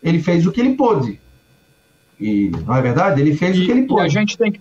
[0.00, 1.20] ele fez o que ele pôde.
[2.20, 3.20] E não é verdade?
[3.20, 4.02] Ele fez e, o que ele pôde.
[4.02, 4.60] E a gente tem que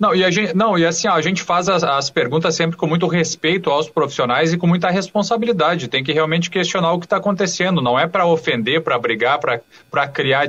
[0.00, 2.86] não, e, a gente, não, e assim, a gente faz as, as, perguntas sempre com
[2.86, 5.88] muito respeito aos profissionais e com muita responsabilidade.
[5.88, 7.82] Tem que realmente questionar o que está acontecendo.
[7.82, 10.48] Não é para ofender, para brigar, para criar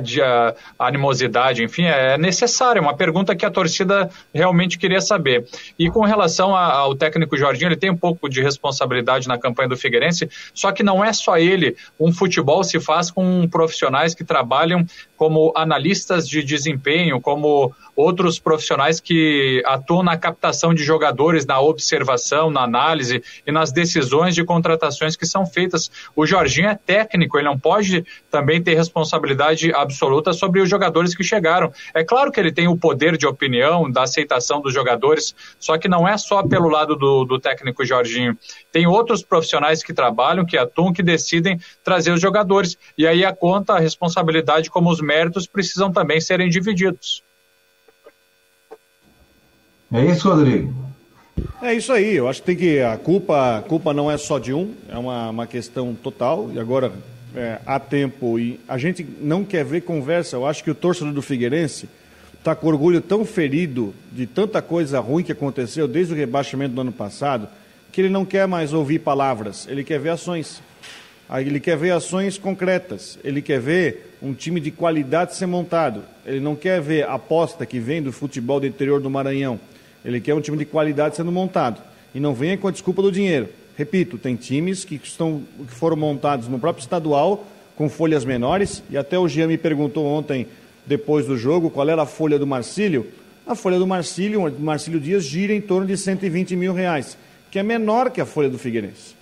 [0.78, 1.62] animosidade.
[1.62, 2.78] Enfim, é necessário.
[2.78, 5.46] É uma pergunta que a torcida realmente queria saber.
[5.78, 9.68] E com relação a, ao técnico Jorginho, ele tem um pouco de responsabilidade na campanha
[9.68, 11.76] do Figueirense, só que não é só ele.
[12.00, 14.86] Um futebol se faz com profissionais que trabalham
[15.22, 22.50] como analistas de desempenho, como outros profissionais que atuam na captação de jogadores, na observação,
[22.50, 25.92] na análise e nas decisões de contratações que são feitas.
[26.16, 31.22] O Jorginho é técnico, ele não pode também ter responsabilidade absoluta sobre os jogadores que
[31.22, 31.72] chegaram.
[31.94, 35.86] É claro que ele tem o poder de opinião, da aceitação dos jogadores, só que
[35.86, 38.36] não é só pelo lado do, do técnico Jorginho.
[38.72, 42.76] Tem outros profissionais que trabalham, que atuam, que decidem trazer os jogadores.
[42.98, 47.22] E aí a conta, a responsabilidade como os méritos precisam também serem divididos.
[49.92, 50.74] É isso, Rodrigo?
[51.60, 52.80] É isso aí, eu acho que tem que.
[52.80, 56.58] A culpa, a culpa não é só de um, é uma, uma questão total, e
[56.58, 56.92] agora
[57.34, 60.36] é, há tempo e a gente não quer ver conversa.
[60.36, 61.88] Eu acho que o torcedor do Figueirense
[62.38, 66.80] está com orgulho tão ferido de tanta coisa ruim que aconteceu desde o rebaixamento do
[66.80, 67.48] ano passado,
[67.92, 70.62] que ele não quer mais ouvir palavras, ele quer ver ações.
[71.40, 76.40] Ele quer ver ações concretas, ele quer ver um time de qualidade ser montado, ele
[76.40, 79.58] não quer ver aposta que vem do futebol do interior do Maranhão.
[80.04, 81.80] Ele quer um time de qualidade sendo montado.
[82.14, 83.48] E não venha com a desculpa do dinheiro.
[83.76, 88.98] Repito, tem times que, estão, que foram montados no próprio estadual, com folhas menores, e
[88.98, 90.46] até o Jean me perguntou ontem,
[90.84, 93.06] depois do jogo, qual era a folha do Marcílio.
[93.46, 97.16] a folha do Marcílio, do Marcílio Dias gira em torno de 120 mil reais,
[97.50, 99.14] que é menor que a folha do Figueirense.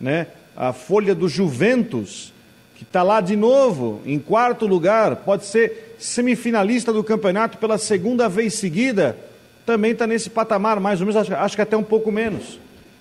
[0.00, 0.26] Né?
[0.56, 2.32] A folha do Juventus,
[2.76, 8.28] que está lá de novo, em quarto lugar, pode ser semifinalista do campeonato pela segunda
[8.28, 9.16] vez seguida,
[9.64, 12.58] também está nesse patamar, mais ou menos, acho, acho que até um pouco menos.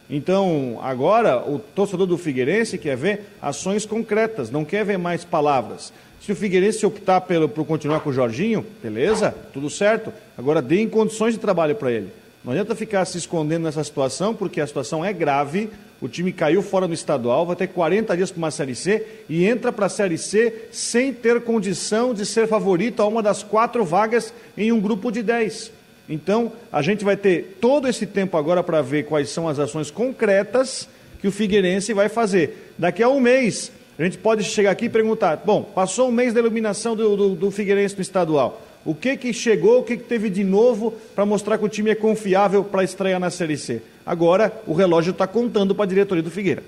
[0.09, 5.91] Então, agora, o torcedor do Figueirense quer ver ações concretas, não quer ver mais palavras.
[6.21, 10.13] Se o Figueirense optar pelo, por continuar com o Jorginho, beleza, tudo certo.
[10.37, 12.09] Agora deem condições de trabalho para ele.
[12.43, 15.69] Não adianta ficar se escondendo nessa situação, porque a situação é grave.
[16.01, 19.45] O time caiu fora no estadual, vai ter 40 dias para uma Série C e
[19.45, 23.85] entra para a Série C sem ter condição de ser favorito a uma das quatro
[23.85, 25.71] vagas em um grupo de 10.
[26.09, 29.89] Então, a gente vai ter todo esse tempo agora para ver quais são as ações
[29.89, 30.89] concretas
[31.21, 32.73] que o Figueirense vai fazer.
[32.77, 36.33] Daqui a um mês, a gente pode chegar aqui e perguntar: bom, passou um mês
[36.33, 38.61] da iluminação do, do, do Figueirense no estadual.
[38.85, 41.89] O que que chegou, o que, que teve de novo para mostrar que o time
[41.89, 43.81] é confiável para estrear na Série C?
[44.05, 46.63] Agora o relógio está contando para a diretoria do Figueira.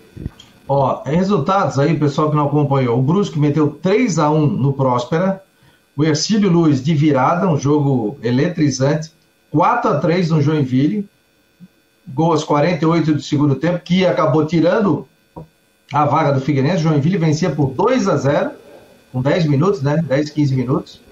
[0.68, 2.98] Ó, resultados aí, pessoal que não acompanhou.
[2.98, 5.42] O Brusque meteu 3 a 1 no Próspera.
[5.96, 9.12] O Ercílio Luiz de virada, um jogo eletrizante.
[9.52, 11.08] 4 a 3 no Joinville.
[12.08, 15.08] Gol aos 48 do segundo tempo, que acabou tirando
[15.92, 16.84] a vaga do Figueirense.
[16.84, 18.52] Joinville vencia por 2 a 0
[19.12, 20.04] com 10 minutos, né?
[20.08, 21.05] 10, 15 minutos.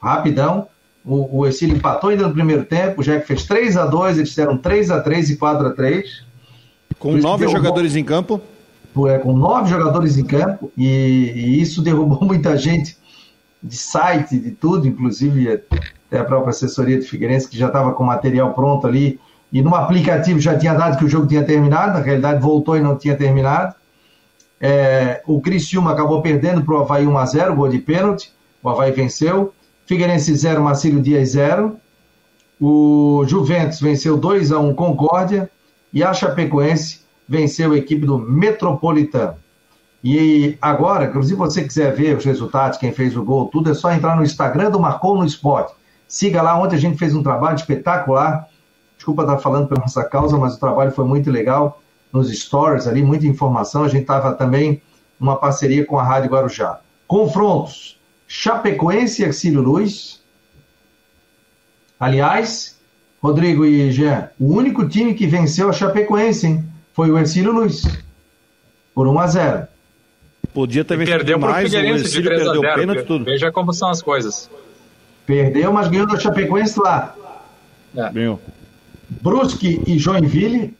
[0.00, 0.66] Rapidão.
[1.04, 3.00] O, o Exílio empatou ainda no primeiro tempo.
[3.00, 6.24] O Jack fez 3 a 2 eles fizeram 3 a 3 e 4 a 3
[6.98, 8.40] Com nove jogadores em campo?
[9.08, 10.70] É, com nove jogadores em campo.
[10.76, 12.98] E, e, isso derrubou muita gente
[13.62, 18.02] de site, de tudo, inclusive até a própria assessoria de Figueirense, que já estava com
[18.02, 19.20] o material pronto ali.
[19.52, 22.80] E no aplicativo já tinha dado que o jogo tinha terminado, na realidade voltou e
[22.80, 23.74] não tinha terminado.
[24.60, 28.32] É, o Criciúma acabou perdendo para o Havaí 1x0, gol de pênalti.
[28.62, 29.52] O Havaí venceu.
[29.90, 31.76] Figueirense 0, Marcílio Dias 0.
[32.60, 35.50] O Juventus venceu 2x1 Concórdia.
[35.92, 39.34] E a Chapecoense venceu a equipe do Metropolitano.
[40.04, 43.74] E agora, inclusive, se você quiser ver os resultados, quem fez o gol, tudo, é
[43.74, 45.74] só entrar no Instagram do Marcou no Esporte.
[46.06, 48.46] Siga lá, ontem a gente fez um trabalho espetacular.
[48.94, 53.02] Desculpa estar falando pela nossa causa, mas o trabalho foi muito legal nos stories ali,
[53.02, 53.82] muita informação.
[53.82, 54.80] A gente estava também
[55.18, 56.78] numa parceria com a Rádio Guarujá.
[57.08, 57.99] Confrontos:
[58.32, 60.20] Chapecoense e Exílio Luiz.
[61.98, 62.78] Aliás,
[63.20, 67.82] Rodrigo e Jean, o único time que venceu a Chapecoense hein, foi o Ercílio Luiz,
[68.94, 69.68] por 1 a 0.
[70.54, 73.24] Podia ter vencido perdeu mais, o Ercílio perdeu o pênalti tudo.
[73.24, 74.48] Veja como são as coisas.
[75.26, 77.16] Perdeu, mas ganhou da Chapecoense lá.
[77.96, 78.12] É.
[78.12, 78.40] Ganhou.
[79.08, 80.76] Brusque e Joinville,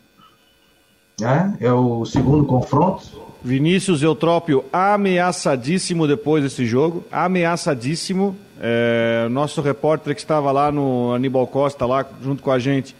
[1.20, 1.58] né?
[1.60, 3.29] É o segundo confronto.
[3.42, 8.36] Vinícius Eutrópio ameaçadíssimo depois desse jogo, ameaçadíssimo.
[8.60, 12.94] É, nosso repórter que estava lá no Aníbal Costa, lá junto com a gente,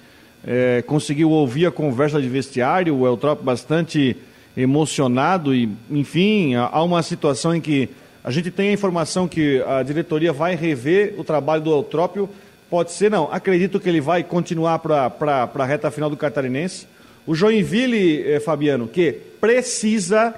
[0.47, 4.17] é, conseguiu ouvir a conversa de vestiário, o Eutrópio bastante
[4.57, 7.91] emocionado e, enfim, há uma situação em que
[8.25, 12.29] a gente tem a informação que a diretoria vai rever o trabalho do Eutrópio.
[12.71, 13.31] Pode ser, não.
[13.31, 16.87] Acredito que ele vai continuar para a reta final do Catarinense.
[17.27, 20.35] O Joinville, eh, Fabiano, que precisa,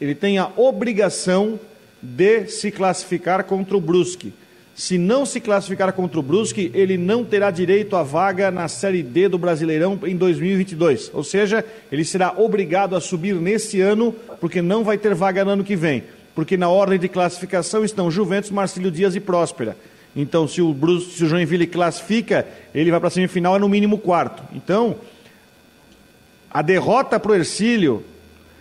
[0.00, 1.58] ele tem a obrigação
[2.02, 4.32] de se classificar contra o Brusque.
[4.74, 9.02] Se não se classificar contra o Brusque, ele não terá direito à vaga na Série
[9.02, 11.10] D do Brasileirão em 2022.
[11.12, 15.50] Ou seja, ele será obrigado a subir nesse ano, porque não vai ter vaga no
[15.50, 16.04] ano que vem.
[16.34, 19.76] Porque na ordem de classificação estão Juventus, Marcílio Dias e Próspera.
[20.16, 23.68] Então, se o, Brusque, se o Joinville classifica, ele vai para a semifinal, é no
[23.68, 24.42] mínimo quarto.
[24.54, 24.96] Então,
[26.50, 28.02] a derrota para o Ercílio,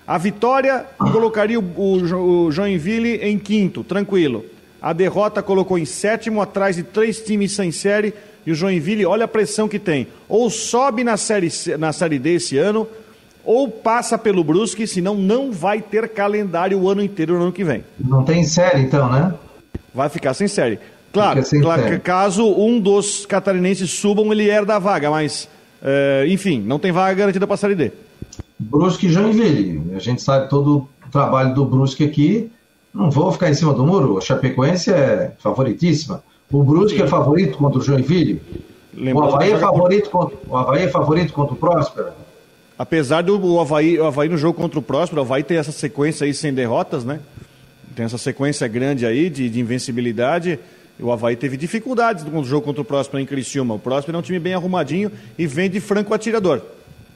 [0.06, 4.45] a vitória colocaria o, o, Joinville em quinto, tranquilo.
[4.82, 8.13] A derrota colocou em sétimo, atrás de três times sem série.
[8.45, 10.08] E o Joinville, olha a pressão que tem.
[10.28, 12.88] Ou sobe na série, na série D esse ano,
[13.43, 17.63] ou passa pelo Brusque, senão não vai ter calendário o ano inteiro no ano que
[17.63, 17.84] vem.
[17.99, 19.34] Não tem série, então, né?
[19.93, 20.80] Vai ficar sem série.
[21.12, 21.99] Claro, sem claro série.
[21.99, 25.49] caso um dos catarinenses subam, ele herda a vaga, mas
[25.82, 27.92] é, enfim, não tem vaga garantida para a Série D.
[28.58, 29.96] Brusque e Joinville.
[29.96, 32.52] A gente sabe todo o trabalho do Brusque aqui.
[32.94, 34.18] Não vou ficar em cima do muro.
[34.18, 36.24] A Chapecoense é favoritíssima.
[36.52, 37.04] O Brusque Sim.
[37.04, 38.42] é favorito contra o Joinville.
[38.98, 42.13] o Havaí, é favorito contra, o Havaí é favorito contra o Próspera.
[42.78, 46.26] Apesar do Havaí, o Havaí no jogo contra o Próspera, o Havaí tem essa sequência
[46.26, 47.20] aí sem derrotas, né?
[47.96, 50.60] Tem essa sequência grande aí de, de invencibilidade.
[51.02, 53.76] O Havaí teve dificuldades no jogo contra o Próspero em Criciúma.
[53.76, 56.62] O Próspero é um time bem arrumadinho e vem de franco atirador.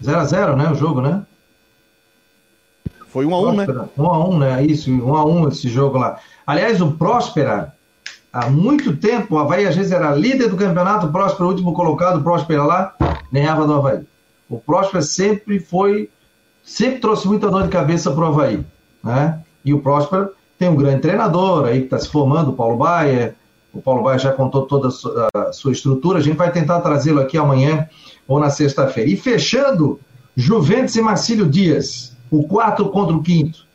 [0.01, 0.71] 0x0, né?
[0.71, 1.23] O jogo, né?
[3.09, 3.65] Foi 1x1, um né?
[3.67, 4.65] 1x1, um, né?
[4.65, 6.17] Isso, 1x1 um esse jogo lá.
[6.47, 7.73] Aliás, o Próspera,
[8.31, 12.19] há muito tempo, o Havaí às vezes era líder do campeonato, o Próspero, último colocado,
[12.19, 12.95] o Próspero lá,
[13.31, 13.99] ganhava do Havaí.
[14.49, 16.09] O Próspero sempre foi,
[16.63, 18.65] sempre trouxe muita dor de cabeça para o Havaí.
[19.03, 19.39] Né?
[19.63, 23.35] E o Próspero tem um grande treinador aí que está se formando, o Paulo Baia.
[23.73, 24.89] O Paulo Baia já contou toda
[25.33, 26.19] a sua estrutura.
[26.19, 27.89] A gente vai tentar trazê-lo aqui amanhã
[28.27, 29.09] ou na sexta-feira.
[29.09, 29.99] E fechando,
[30.35, 33.65] Juventus e Marcílio Dias, o quarto contra o quinto.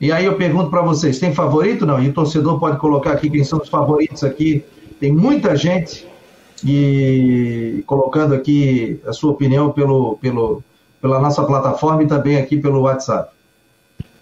[0.00, 2.02] E aí eu pergunto para vocês, tem favorito não?
[2.02, 4.64] E o torcedor pode colocar aqui quem são os favoritos aqui.
[4.98, 6.06] Tem muita gente
[6.64, 10.62] e colocando aqui a sua opinião pelo, pelo,
[11.00, 13.32] pela nossa plataforma e também aqui pelo WhatsApp.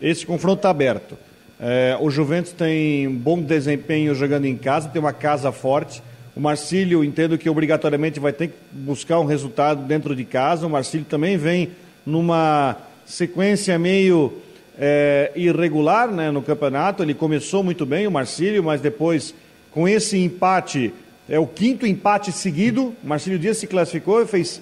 [0.00, 1.16] Esse confronto está aberto.
[1.58, 6.02] É, o Juventus tem bom desempenho jogando em casa, tem uma casa forte.
[6.34, 10.66] O Marcílio, entendo que obrigatoriamente vai ter que buscar um resultado dentro de casa.
[10.66, 11.70] O Marcílio também vem
[12.04, 14.34] numa sequência meio
[14.78, 17.02] é, irregular né, no campeonato.
[17.02, 19.34] Ele começou muito bem, o Marcílio, mas depois,
[19.70, 20.92] com esse empate,
[21.26, 22.94] é o quinto empate seguido.
[23.02, 24.60] O Marcílio Dias se classificou e fez,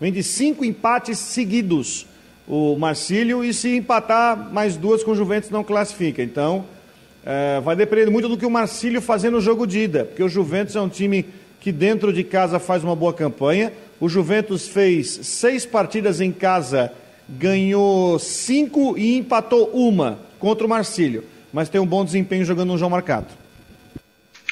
[0.00, 2.06] vem de cinco empates seguidos
[2.46, 6.22] o Marcílio, e se empatar mais duas com o Juventus não classifica.
[6.22, 6.64] Então,
[7.24, 10.28] é, vai depender muito do que o Marcílio fazer no jogo de ida, porque o
[10.28, 11.26] Juventus é um time
[11.60, 13.72] que dentro de casa faz uma boa campanha.
[13.98, 16.92] O Juventus fez seis partidas em casa,
[17.28, 22.78] ganhou cinco e empatou uma contra o Marcílio, mas tem um bom desempenho jogando no
[22.78, 23.45] João Marcado.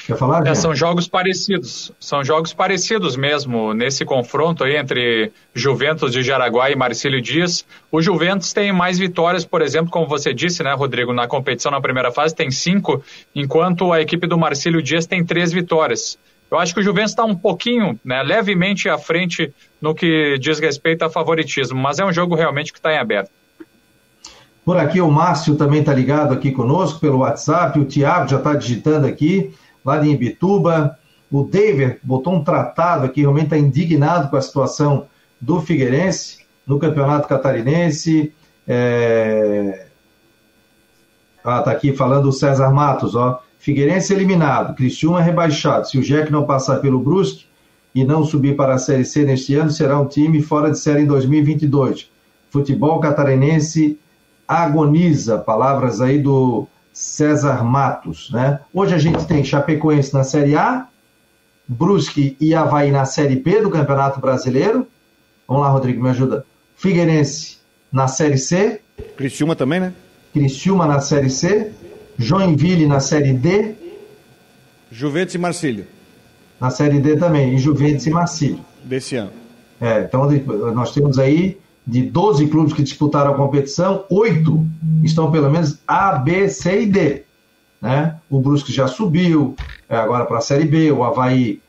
[0.05, 0.45] Quer falar?
[0.45, 6.69] É, são jogos parecidos, são jogos parecidos mesmo nesse confronto aí entre Juventus de Jaraguá
[6.69, 7.65] e Marcílio Dias.
[7.91, 11.81] O Juventus tem mais vitórias, por exemplo, como você disse, né, Rodrigo, na competição na
[11.81, 16.19] primeira fase tem cinco, enquanto a equipe do Marcílio Dias tem três vitórias.
[16.51, 20.59] Eu acho que o Juventus está um pouquinho, né, levemente à frente no que diz
[20.59, 23.31] respeito a favoritismo, mas é um jogo realmente que está em aberto.
[24.63, 28.53] Por aqui o Márcio também está ligado aqui conosco pelo WhatsApp, o Tiago já está
[28.53, 29.51] digitando aqui
[29.85, 30.97] lá de Imbituba.
[31.31, 35.05] O David botou um tratado aqui, realmente está indignado com a situação
[35.39, 38.33] do Figueirense no Campeonato Catarinense.
[38.67, 39.85] É...
[41.43, 43.43] Ah, tá aqui falando o César Matos, ó.
[43.59, 45.87] Figueirense eliminado, Cristiúma rebaixado.
[45.87, 47.45] Se o Jack não passar pelo Brusque
[47.93, 51.01] e não subir para a Série C neste ano, será um time fora de série
[51.01, 52.09] em 2022.
[52.49, 53.99] Futebol catarinense
[54.47, 55.37] agoniza.
[55.37, 58.31] Palavras aí do César Matos.
[58.31, 58.57] Né?
[58.73, 60.87] Hoje a gente tem Chapecoense na Série A,
[61.67, 64.87] Brusque e Havaí na Série B do Campeonato Brasileiro.
[65.45, 66.45] Vamos lá, Rodrigo, me ajuda.
[66.77, 67.57] Figueirense
[67.91, 68.79] na Série C.
[69.17, 69.93] Criciúma também, né?
[70.31, 71.73] Criciúma na Série C.
[72.17, 73.75] Joinville na Série D.
[74.89, 75.85] Juventus e Marcílio.
[76.61, 78.59] Na Série D também, e Juventus e Marcílio.
[78.85, 79.33] Desse ano.
[79.81, 80.29] É, então
[80.73, 84.65] nós temos aí de 12 clubes que disputaram a competição, oito
[85.03, 87.23] estão pelo menos A, B, C e D.
[87.81, 88.15] Né?
[88.29, 89.55] O Brusque já subiu
[89.87, 91.61] é, agora para a Série B, o Havaí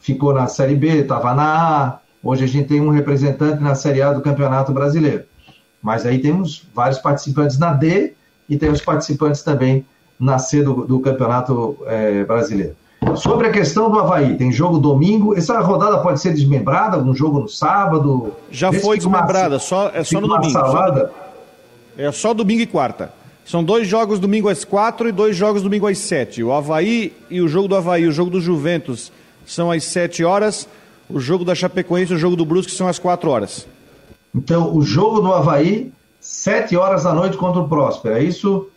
[0.00, 1.98] ficou na Série B, estava na A.
[2.22, 5.24] Hoje a gente tem um representante na Série A do Campeonato Brasileiro.
[5.82, 8.14] Mas aí temos vários participantes na D
[8.48, 9.84] e temos participantes também
[10.18, 12.76] na C do, do Campeonato é, Brasileiro.
[13.16, 15.36] Sobre a questão do Havaí, tem jogo domingo.
[15.36, 18.32] Essa rodada pode ser desmembrada, um jogo no sábado.
[18.50, 20.52] Já foi desmembrada, só, é só no domingo.
[20.52, 21.08] Só,
[21.96, 23.12] é só domingo e quarta.
[23.44, 26.42] São dois jogos domingo às quatro e dois jogos domingo às sete.
[26.42, 29.12] O Havaí e o jogo do Havaí, o jogo do Juventus
[29.46, 30.66] são às sete horas.
[31.08, 33.66] O jogo da Chapecoense e o jogo do Brusque são às quatro horas.
[34.34, 38.16] Então, o jogo do Havaí, sete horas da noite contra o Próspero.
[38.16, 38.68] É isso?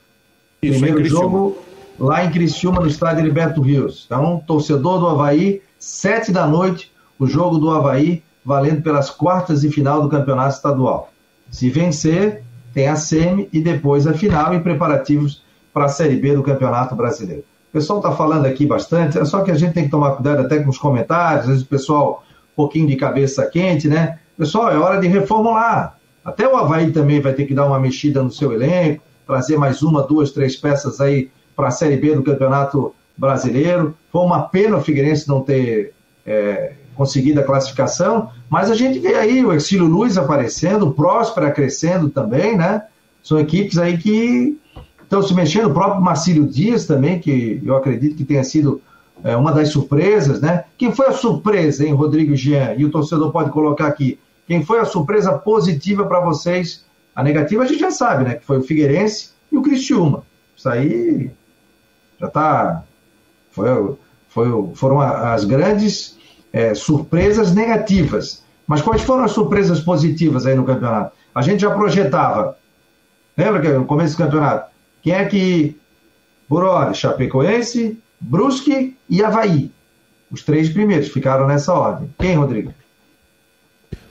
[0.62, 1.58] isso Primeiro é jogo
[2.00, 4.04] lá em Criciúma, no estádio Liberto Rios.
[4.06, 9.72] Então, torcedor do Havaí, sete da noite, o jogo do Havaí, valendo pelas quartas e
[9.72, 11.12] final do campeonato estadual.
[11.52, 16.36] Se vencer, tem a semi e depois a final e preparativos para a Série B
[16.36, 17.44] do Campeonato Brasileiro.
[17.70, 20.42] O pessoal está falando aqui bastante, é só que a gente tem que tomar cuidado
[20.42, 24.20] até com os comentários, às vezes o pessoal um pouquinho de cabeça quente, né?
[24.38, 25.98] Pessoal, é hora de reformular.
[26.24, 29.82] Até o Havaí também vai ter que dar uma mexida no seu elenco, trazer mais
[29.82, 33.98] uma, duas, três peças aí para a Série B do Campeonato Brasileiro.
[34.12, 35.92] Foi uma pena o Figueirense não ter
[36.24, 41.52] é, conseguido a classificação, mas a gente vê aí o Exílio Luiz aparecendo, o Próspera
[41.52, 42.84] crescendo também, né?
[43.24, 44.58] São equipes aí que
[45.02, 45.66] estão se mexendo.
[45.66, 48.80] O próprio Marcílio Dias também, que eu acredito que tenha sido
[49.24, 50.66] é, uma das surpresas, né?
[50.78, 52.76] Quem foi a surpresa, hein, Rodrigo Jean?
[52.78, 54.20] E o torcedor pode colocar aqui.
[54.48, 56.86] Quem foi a surpresa positiva para vocês?
[57.16, 58.36] A negativa a gente já sabe, né?
[58.36, 60.24] Que foi o Figueirense e o Cristiúma.
[60.56, 61.32] Isso aí
[62.20, 62.84] já está.
[63.52, 63.96] Foi,
[64.30, 66.18] foi, foram as grandes
[66.52, 68.44] é, surpresas negativas.
[68.66, 71.16] Mas quais foram as surpresas positivas aí no campeonato?
[71.34, 72.58] A gente já projetava.
[73.38, 74.72] Lembra que no começo do campeonato?
[75.02, 75.78] Quem é que.
[76.50, 79.70] Por hora, Chapecoense, Brusque e Havaí.
[80.32, 82.10] Os três primeiros ficaram nessa ordem.
[82.18, 82.74] Quem, Rodrigo?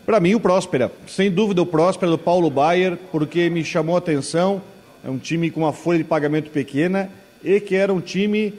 [0.04, 0.92] Para mim, o Próspera.
[1.06, 4.60] Sem dúvida, o Próspera do Paulo Baier, porque me chamou a atenção.
[5.02, 7.10] É um time com uma folha de pagamento pequena
[7.46, 8.52] e que era um time,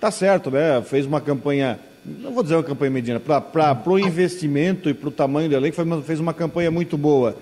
[0.00, 0.82] tá certo, né?
[0.82, 5.12] Fez uma campanha, não vou dizer uma campanha mediana, para o investimento e para o
[5.12, 7.36] tamanho do elenco, fez uma campanha muito boa.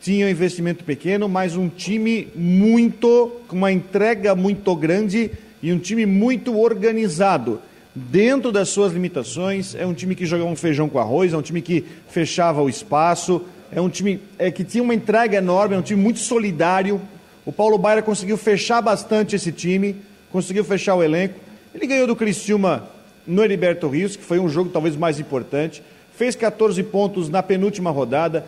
[0.00, 5.30] Tinha um investimento pequeno, mas um time muito, com uma entrega muito grande
[5.62, 7.60] e um time muito organizado
[7.94, 9.76] dentro das suas limitações.
[9.76, 12.68] É um time que jogava um feijão com arroz, é um time que fechava o
[12.68, 17.00] espaço, é um time é, que tinha uma entrega enorme, é um time muito solidário.
[17.46, 19.96] O Paulo Baira conseguiu fechar bastante esse time,
[20.32, 21.38] conseguiu fechar o elenco.
[21.74, 22.88] Ele ganhou do Criciúma
[23.26, 25.82] no Heriberto Rios, que foi um jogo talvez mais importante.
[26.16, 28.44] Fez 14 pontos na penúltima rodada.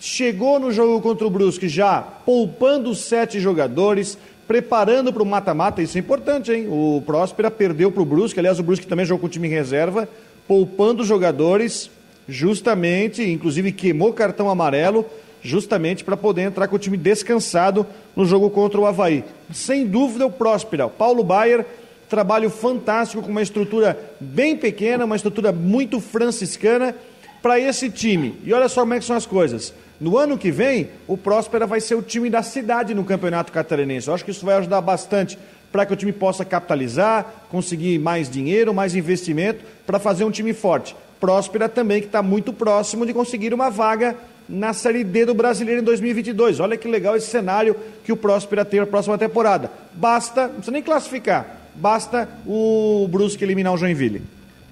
[0.00, 5.98] Chegou no jogo contra o Brusque já poupando sete jogadores, preparando para o mata-mata, isso
[5.98, 6.68] é importante, hein?
[6.68, 9.50] O Próspera perdeu para o Brusque, aliás, o Brusque também jogou com o time em
[9.50, 10.08] reserva,
[10.46, 11.90] poupando jogadores,
[12.28, 15.04] justamente, inclusive queimou cartão amarelo,
[15.48, 19.24] justamente para poder entrar com o time descansado no jogo contra o Havaí.
[19.52, 20.88] Sem dúvida, o Próspera.
[20.88, 21.64] Paulo Baier,
[22.08, 26.94] trabalho fantástico, com uma estrutura bem pequena, uma estrutura muito franciscana
[27.42, 28.36] para esse time.
[28.44, 29.72] E olha só como é que são as coisas.
[30.00, 34.06] No ano que vem, o Próspera vai ser o time da cidade no Campeonato Catarinense.
[34.06, 35.38] Eu acho que isso vai ajudar bastante
[35.72, 40.52] para que o time possa capitalizar, conseguir mais dinheiro, mais investimento, para fazer um time
[40.54, 40.94] forte.
[41.20, 44.16] Próspera também, que está muito próximo de conseguir uma vaga
[44.48, 46.60] na Série D do Brasileiro em 2022.
[46.60, 49.70] Olha que legal esse cenário que o Próspera tem na próxima temporada.
[49.92, 54.22] Basta, não precisa nem classificar, basta o Brusque eliminar o Joinville.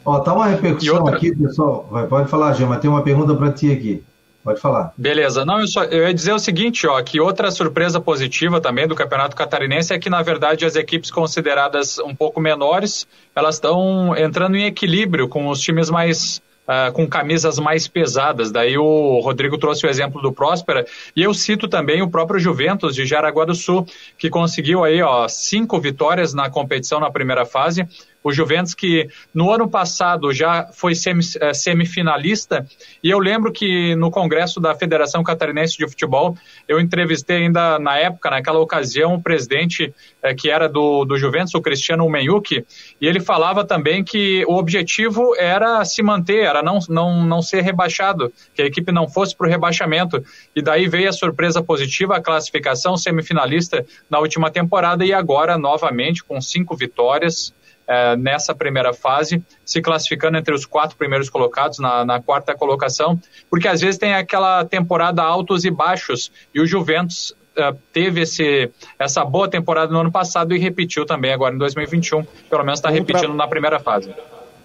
[0.04, 1.16] Ó, tá uma repercussão outra...
[1.16, 1.88] aqui, pessoal.
[1.90, 4.02] Vai, pode falar, Gê, mas tem uma pergunta para ti aqui.
[4.46, 4.92] Pode falar.
[4.96, 5.44] Beleza.
[5.44, 8.94] Não, eu, só, eu ia dizer o seguinte, ó, que outra surpresa positiva também do
[8.94, 14.56] Campeonato Catarinense é que, na verdade, as equipes consideradas um pouco menores, elas estão entrando
[14.56, 18.50] em equilíbrio com os times mais Uh, com camisas mais pesadas.
[18.50, 22.92] Daí o Rodrigo trouxe o exemplo do Próspera e eu cito também o próprio Juventus
[22.92, 23.86] de Jaraguá do Sul,
[24.18, 27.86] que conseguiu aí ó, cinco vitórias na competição na primeira fase,
[28.26, 32.66] o Juventus que no ano passado já foi eh, semifinalista
[33.00, 37.96] e eu lembro que no congresso da Federação Catarinense de Futebol eu entrevistei ainda na
[37.96, 42.64] época, naquela ocasião, o presidente eh, que era do, do Juventus, o Cristiano Menhuc,
[43.00, 47.60] e ele falava também que o objetivo era se manter, era não, não, não ser
[47.60, 50.20] rebaixado, que a equipe não fosse para o rebaixamento.
[50.54, 56.24] E daí veio a surpresa positiva, a classificação semifinalista na última temporada e agora novamente
[56.24, 57.54] com cinco vitórias
[57.86, 63.18] é, nessa primeira fase, se classificando entre os quatro primeiros colocados na, na, quarta colocação,
[63.48, 68.70] porque às vezes tem aquela temporada altos e baixos, e o Juventus é, teve esse,
[68.98, 72.90] essa boa temporada no ano passado e repetiu também agora em 2021, pelo menos está
[72.90, 74.12] repetindo na primeira fase.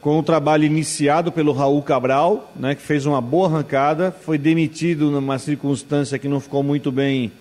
[0.02, 5.12] Com o trabalho iniciado pelo Raul Cabral, né, que fez uma boa arrancada, foi demitido
[5.12, 7.32] numa circunstância que não ficou muito bem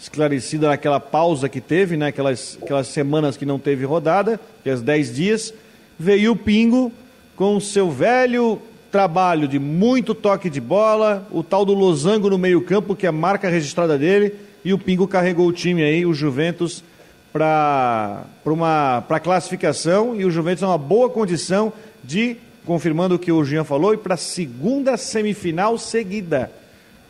[0.00, 2.06] esclarecida naquela pausa que teve, né?
[2.06, 5.54] aquelas, aquelas semanas que não teve rodada, aqueles 10 dias,
[5.98, 6.90] veio o Pingo
[7.36, 12.38] com o seu velho trabalho de muito toque de bola, o tal do losango no
[12.38, 14.34] meio-campo, que é a marca registrada dele,
[14.64, 16.82] e o Pingo carregou o time aí, o Juventus,
[17.32, 18.24] para
[19.06, 21.72] pra classificação, e o Juventus é uma boa condição
[22.02, 22.36] de,
[22.66, 26.50] confirmando o que o Jean falou, e para a segunda semifinal seguida.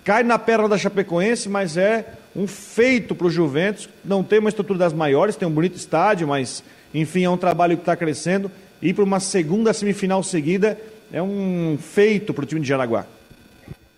[0.05, 3.89] Cai na perna da Chapecoense, mas é um feito para o Juventus.
[4.05, 6.63] Não tem uma estrutura das maiores, tem um bonito estádio, mas
[6.95, 8.51] enfim, é um trabalho que está crescendo.
[8.81, 10.79] E para uma segunda semifinal seguida
[11.13, 13.05] é um feito para o time de Jaraguá.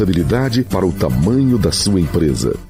[0.00, 2.69] contabilidade para o tamanho da sua empresa.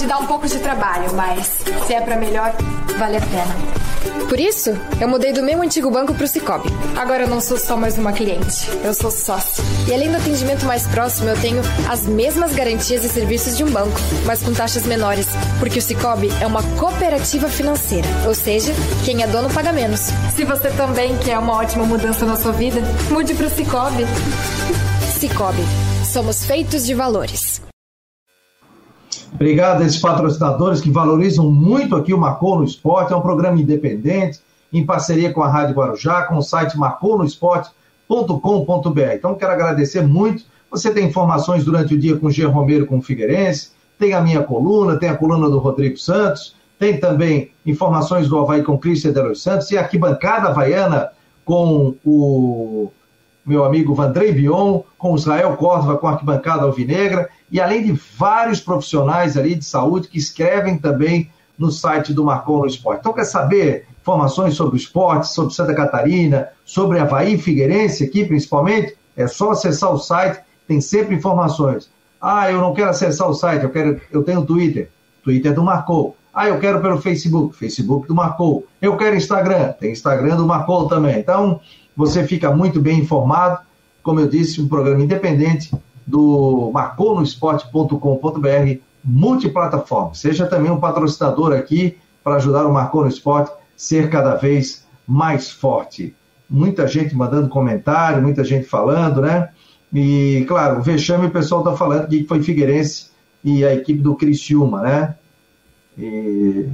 [0.00, 2.54] pode dar um pouco de trabalho, mas se é para melhor,
[2.98, 4.26] vale a pena.
[4.30, 6.70] Por isso, eu mudei do meu antigo banco pro Cicobi.
[6.96, 9.62] Agora eu não sou só mais uma cliente, eu sou sócio.
[9.86, 13.70] E além do atendimento mais próximo, eu tenho as mesmas garantias e serviços de um
[13.70, 15.26] banco, mas com taxas menores,
[15.58, 18.72] porque o Cicobi é uma cooperativa financeira, ou seja,
[19.04, 20.08] quem é dono paga menos.
[20.34, 22.80] Se você também quer uma ótima mudança na sua vida,
[23.10, 24.06] mude pro Cicobi.
[25.18, 25.62] Cicobi,
[26.10, 27.60] somos feitos de valores.
[29.34, 33.12] Obrigado a esses patrocinadores que valorizam muito aqui o Marcou no Esporte.
[33.12, 34.40] É um programa independente,
[34.72, 39.12] em parceria com a Rádio Guarujá, com o site marconosport.com.br.
[39.14, 40.44] Então, quero agradecer muito.
[40.70, 42.44] Você tem informações durante o dia com o G.
[42.44, 46.98] Romero com o Figueirense, tem a minha coluna, tem a coluna do Rodrigo Santos, tem
[46.98, 51.10] também informações do Havaí com Cristian de los Santos e a arquibancada havaiana
[51.44, 52.90] com o
[53.44, 58.60] meu amigo Vandrei Bion, com Israel Córdova com a arquibancada alvinegra e além de vários
[58.60, 63.00] profissionais ali de saúde que escrevem também no site do Marcon no Esporte.
[63.00, 68.96] Então, quer saber informações sobre o esporte, sobre Santa Catarina, sobre Havaí Figueirense aqui, principalmente?
[69.16, 71.90] É só acessar o site, tem sempre informações.
[72.20, 74.90] Ah, eu não quero acessar o site, eu, quero, eu tenho Twitter.
[75.22, 76.16] Twitter do Marcou.
[76.32, 77.56] Ah, eu quero pelo Facebook.
[77.56, 78.66] Facebook do Marcou.
[78.80, 79.72] Eu quero Instagram.
[79.72, 81.18] Tem Instagram do Marcou também.
[81.18, 81.60] Então,
[81.94, 83.58] você fica muito bem informado.
[84.02, 85.70] Como eu disse, um programa independente
[86.10, 90.14] do marconosport.com.br, multiplataforma.
[90.14, 95.50] Seja também um patrocinador aqui para ajudar o Marcou no Esporte ser cada vez mais
[95.50, 96.14] forte.
[96.48, 99.48] Muita gente mandando comentário, muita gente falando, né?
[99.92, 103.10] E, claro, o vexame o pessoal está falando que foi Figueirense
[103.42, 105.14] e a equipe do Criciúma, né?
[105.96, 106.68] E...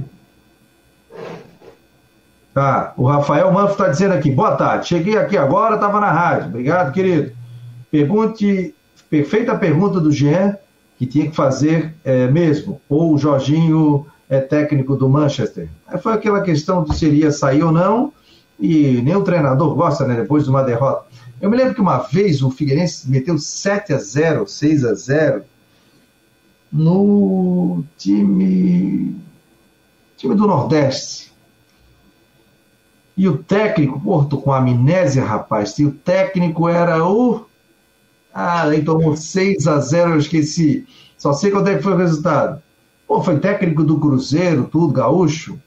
[2.53, 6.47] Tá, o Rafael Manfro está dizendo aqui, boa tarde, cheguei aqui agora, estava na rádio,
[6.47, 7.31] obrigado, querido.
[7.91, 8.73] Pergunte
[9.09, 10.55] perfeita pergunta do Jean,
[10.97, 12.81] que tinha que fazer é, mesmo.
[12.89, 15.69] Ou o Jorginho é técnico do Manchester.
[16.01, 18.11] Foi aquela questão de seria sair ou não,
[18.59, 21.05] e nem o treinador gosta, né, depois de uma derrota.
[21.39, 25.43] Eu me lembro que uma vez o Figueirense meteu 7 a 0 6 a 0
[26.71, 29.15] no time,
[30.17, 31.31] time do Nordeste.
[33.15, 37.46] E o técnico, pô, com amnésia, rapaz, e o técnico era o
[38.39, 40.85] ah, aí tomou 6 a 0 eu esqueci.
[41.17, 42.61] Só sei quando é que foi o resultado.
[43.07, 45.59] Pô, foi técnico do Cruzeiro, tudo, gaúcho.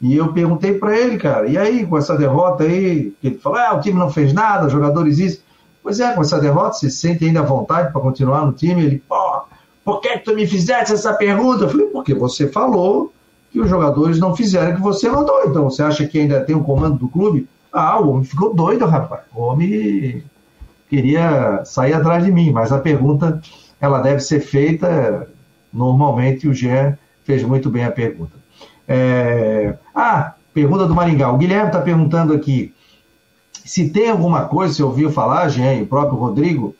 [0.00, 3.74] E eu perguntei para ele, cara, e aí, com essa derrota aí, ele falou, ah,
[3.74, 5.42] o time não fez nada, jogadores isso.
[5.82, 8.82] Pois é, com essa derrota, você sente ainda vontade para continuar no time?
[8.82, 9.42] Ele, pô,
[9.84, 11.64] por que tu me fizesse essa pergunta?
[11.64, 13.12] Eu falei, porque você falou
[13.52, 15.42] que os jogadores não fizeram que você mandou.
[15.44, 17.46] Então, você acha que ainda tem o um comando do clube?
[17.70, 19.20] Ah, o homem ficou doido, rapaz.
[19.34, 20.24] O homem
[20.90, 23.40] queria sair atrás de mim, mas a pergunta
[23.80, 25.26] ela deve ser feita
[25.72, 26.48] normalmente.
[26.48, 28.32] O Jean fez muito bem a pergunta.
[28.86, 29.74] É...
[29.94, 31.30] Ah, pergunta do Maringá.
[31.30, 32.74] O Guilherme está perguntando aqui
[33.64, 36.74] se tem alguma coisa, se ouviu falar, Jean, e o próprio Rodrigo,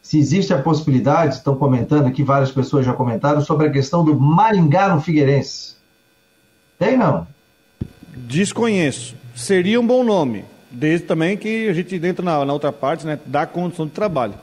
[0.00, 4.18] se existe a possibilidade, estão comentando aqui, várias pessoas já comentaram, sobre a questão do
[4.18, 5.74] Maringá no Figueirense.
[6.78, 7.26] Tem não?
[8.14, 9.16] Desconheço.
[9.34, 10.44] Seria um bom nome.
[10.78, 14.34] Desde também que a gente entra na, na outra parte, né, da condição de trabalho.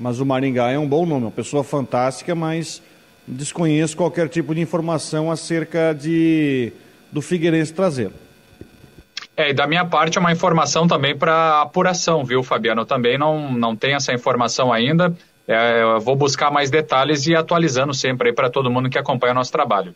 [0.00, 2.80] Mas o Maringá é um bom nome, uma pessoa fantástica, mas
[3.28, 6.72] desconheço qualquer tipo de informação acerca de
[7.12, 8.10] do Figueirense trazer.
[9.36, 12.80] É, e da minha parte é uma informação também para apuração, viu, Fabiano?
[12.80, 15.14] Eu também não, não tenho essa informação ainda.
[15.46, 19.32] É, eu vou buscar mais detalhes e atualizando sempre aí para todo mundo que acompanha
[19.32, 19.94] o nosso trabalho.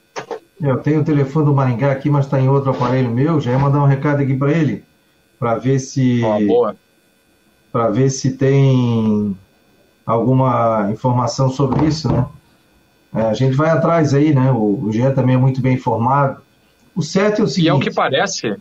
[0.60, 3.40] Eu tenho o telefone do Maringá aqui, mas está em outro aparelho meu.
[3.40, 4.84] Já ia mandar um recado aqui para ele
[5.38, 6.22] para ver se
[7.72, 9.36] para ver se tem
[10.04, 12.26] alguma informação sobre isso, né?
[13.14, 14.50] É, a gente vai atrás aí, né?
[14.50, 16.40] O, o Jean também é muito bem informado.
[16.94, 17.66] O certo é o seguinte.
[17.66, 18.56] E é o que parece.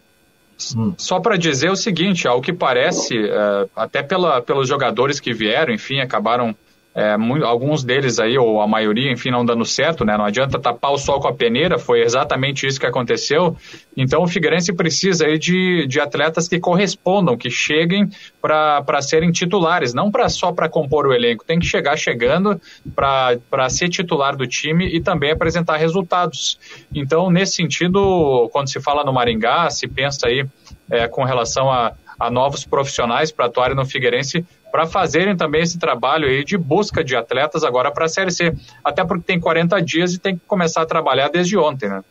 [0.76, 0.94] Hum.
[0.98, 5.74] Só para dizer o seguinte, ao que parece, é, até pela, pelos jogadores que vieram,
[5.74, 6.56] enfim, acabaram
[6.96, 10.18] é, muito, alguns deles aí, ou a maioria, enfim, não dando certo, né?
[10.18, 13.58] Não adianta tapar o sol com a peneira, foi exatamente isso que aconteceu.
[13.98, 18.10] Então o Figueirense precisa aí de, de atletas que correspondam, que cheguem
[18.42, 22.62] para serem titulares, não pra, só para compor o elenco, tem que chegar chegando
[22.96, 26.58] para ser titular do time e também apresentar resultados.
[26.94, 30.46] Então, nesse sentido, quando se fala no Maringá, se pensa aí
[30.90, 34.46] é, com relação a, a novos profissionais para atuarem no Figueirense,
[34.76, 38.54] para fazerem também esse trabalho aí de busca de atletas agora para a Série C.
[38.84, 42.04] Até porque tem 40 dias e tem que começar a trabalhar desde ontem, né?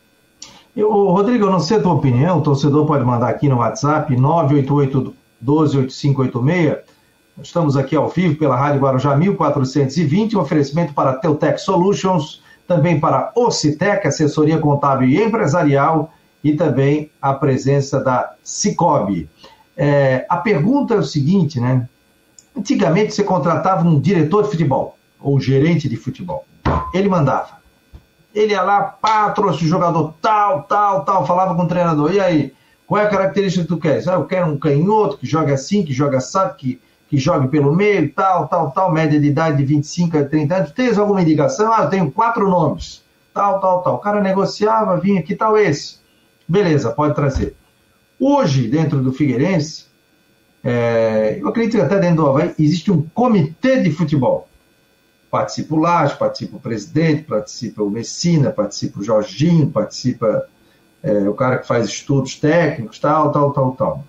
[0.75, 4.19] Eu, Rodrigo, eu não sei a tua opinião, o torcedor pode mandar aqui no WhatsApp
[4.19, 6.77] 988 128586.
[7.43, 13.31] Estamos aqui ao vivo pela Rádio Guarujá 1420, um oferecimento para Teutec Solutions, também para
[13.35, 16.11] Ocitec, assessoria contábil e empresarial,
[16.43, 19.29] e também a presença da Cicobi.
[19.77, 21.87] É, a pergunta é o seguinte, né?
[22.55, 26.45] Antigamente você contratava um diretor de futebol, ou gerente de futebol.
[26.93, 27.57] Ele mandava.
[28.33, 32.13] Ele ia lá, pá, trouxe o jogador tal, tal, tal, falava com o treinador.
[32.13, 32.53] E aí,
[32.87, 34.07] qual é a característica que tu queres?
[34.07, 37.73] Ah, eu quero um canhoto que joga assim, que joga sabe, que, que jogue pelo
[37.73, 40.71] meio, tal, tal, tal, média de idade de 25 a 30 anos.
[40.71, 41.73] Tens alguma indicação?
[41.73, 43.03] Ah, eu tenho quatro nomes.
[43.33, 43.95] Tal, tal, tal.
[43.95, 45.97] O cara negociava, vinha, que tal esse?
[46.47, 47.55] Beleza, pode trazer.
[48.19, 49.85] Hoje, dentro do Figueirense,
[50.67, 54.49] é, eu acredito que até dentro do Havaí, existe um comitê de futebol.
[55.29, 60.47] Participa o Laje, participa o presidente, participa o Messina, participa o Jorginho, participa
[61.03, 64.03] é, o cara que faz estudos técnicos, tal, tal, tal, tal.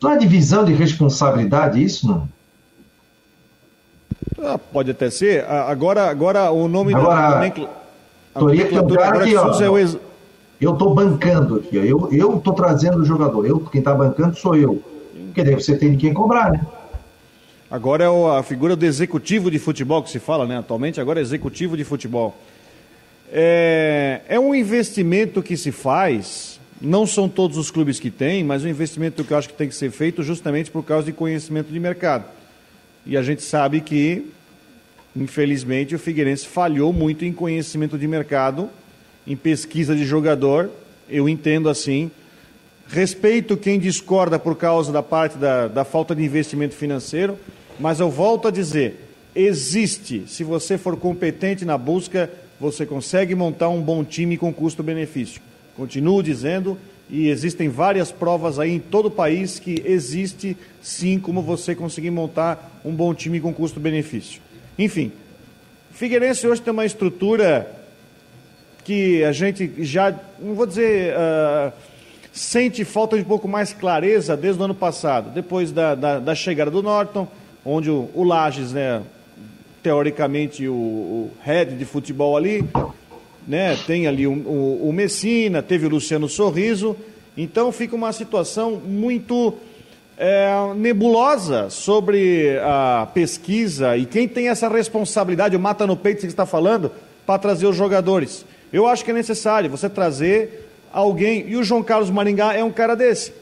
[0.00, 2.28] Não é divisão de responsabilidade isso, não?
[4.40, 5.44] Ah, pode até ser.
[5.46, 9.98] Agora, agora o nome agora, da nomenclatura agora aqui, ó, é o ex...
[10.60, 11.82] Eu estou bancando aqui, ó.
[11.82, 13.44] eu eu estou trazendo o jogador.
[13.44, 14.93] Eu quem está bancando sou eu.
[15.26, 16.60] Porque daí você tem de quem cobrar, né?
[17.70, 20.58] Agora é a figura do executivo de futebol que se fala, né?
[20.58, 22.36] Atualmente agora é executivo de futebol.
[23.32, 28.64] É, é um investimento que se faz, não são todos os clubes que têm, mas
[28.64, 31.72] um investimento que eu acho que tem que ser feito justamente por causa de conhecimento
[31.72, 32.24] de mercado.
[33.06, 34.30] E a gente sabe que,
[35.16, 38.70] infelizmente, o Figueirense falhou muito em conhecimento de mercado,
[39.26, 40.70] em pesquisa de jogador,
[41.08, 42.10] eu entendo assim.
[42.88, 47.38] Respeito quem discorda por causa da parte da, da falta de investimento financeiro,
[47.78, 52.30] mas eu volto a dizer: existe, se você for competente na busca,
[52.60, 55.40] você consegue montar um bom time com custo-benefício.
[55.76, 56.78] Continuo dizendo,
[57.10, 62.10] e existem várias provas aí em todo o país que existe sim como você conseguir
[62.10, 64.40] montar um bom time com custo-benefício.
[64.78, 65.12] Enfim,
[65.92, 67.70] Figueirense hoje tem uma estrutura
[68.84, 71.72] que a gente já, não vou dizer, uh,
[72.34, 76.34] sente falta de um pouco mais clareza desde o ano passado, depois da, da, da
[76.34, 77.28] chegada do Norton,
[77.64, 79.02] onde o, o Lages, né,
[79.80, 82.68] teoricamente, o, o head de futebol ali,
[83.46, 83.76] né?
[83.86, 86.96] Tem ali o, o, o, Messina, teve o Luciano Sorriso,
[87.36, 89.54] então fica uma situação muito
[90.18, 96.26] é, nebulosa sobre a pesquisa e quem tem essa responsabilidade, o mata no peito que
[96.26, 96.90] está falando,
[97.24, 98.44] para trazer os jogadores.
[98.72, 100.63] Eu acho que é necessário você trazer
[101.00, 103.32] alguém, e o João Carlos Maringá é um cara desse.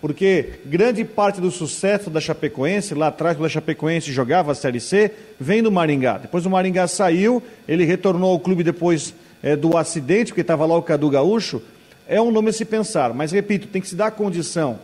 [0.00, 4.80] Porque grande parte do sucesso da Chapecoense, lá atrás, quando a Chapecoense jogava a Série
[4.80, 6.18] C, vem do Maringá.
[6.18, 10.76] Depois o Maringá saiu, ele retornou ao clube depois é, do acidente, porque estava lá
[10.76, 11.62] o Cadu Gaúcho.
[12.06, 14.78] É um nome a se pensar, mas repito, tem que se dar condição,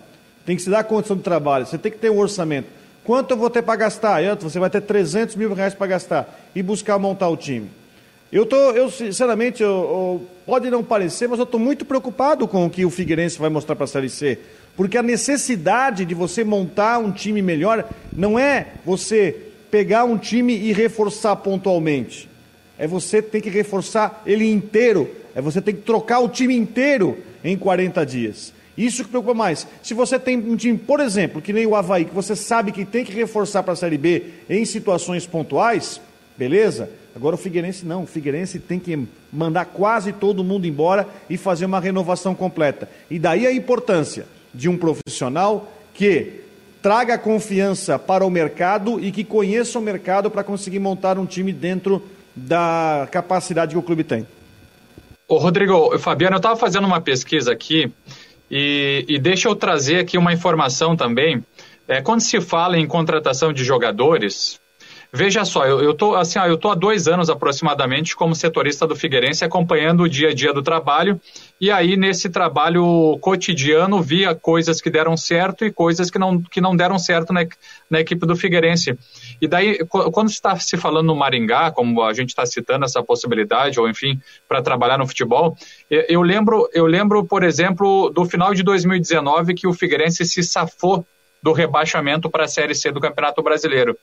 [0.44, 2.68] tem que se dar condição de trabalho, você tem que ter um orçamento.
[3.02, 4.20] Quanto eu vou ter para gastar?
[4.36, 7.70] Você vai ter 300 mil reais para gastar e buscar montar o time.
[8.34, 12.66] Eu tô, eu sinceramente, eu, eu, pode não parecer, mas eu estou muito preocupado com
[12.66, 14.40] o que o Figueirense vai mostrar para a Série C.
[14.76, 19.36] Porque a necessidade de você montar um time melhor não é você
[19.70, 22.28] pegar um time e reforçar pontualmente.
[22.76, 25.08] É você ter que reforçar ele inteiro.
[25.32, 28.52] É você ter que trocar o time inteiro em 40 dias.
[28.76, 29.64] Isso que preocupa mais.
[29.80, 32.84] Se você tem um time, por exemplo, que nem o Havaí, que você sabe que
[32.84, 36.00] tem que reforçar para a Série B em situações pontuais,
[36.36, 36.90] beleza?
[37.14, 38.02] Agora o Figueirense não.
[38.02, 42.88] O Figueirense tem que mandar quase todo mundo embora e fazer uma renovação completa.
[43.10, 46.40] E daí a importância de um profissional que
[46.82, 51.52] traga confiança para o mercado e que conheça o mercado para conseguir montar um time
[51.52, 52.02] dentro
[52.34, 54.26] da capacidade que o clube tem.
[55.26, 57.90] Ô Rodrigo, Fabiano, eu estava fazendo uma pesquisa aqui
[58.50, 61.42] e, e, deixa eu trazer aqui uma informação também.
[61.88, 64.60] É, quando se fala em contratação de jogadores,
[65.16, 68.96] Veja só, eu, eu tô assim, eu tô há dois anos aproximadamente como setorista do
[68.96, 71.20] Figueirense, acompanhando o dia a dia do trabalho,
[71.60, 76.60] e aí nesse trabalho cotidiano via coisas que deram certo e coisas que não, que
[76.60, 77.46] não deram certo na,
[77.88, 78.98] na equipe do Figueirense.
[79.40, 83.78] E daí, quando está se falando no Maringá, como a gente está citando essa possibilidade,
[83.78, 85.56] ou enfim, para trabalhar no futebol,
[85.88, 91.06] eu lembro, eu lembro, por exemplo, do final de 2019 que o Figueirense se safou
[91.40, 93.96] do rebaixamento para a Série C do Campeonato Brasileiro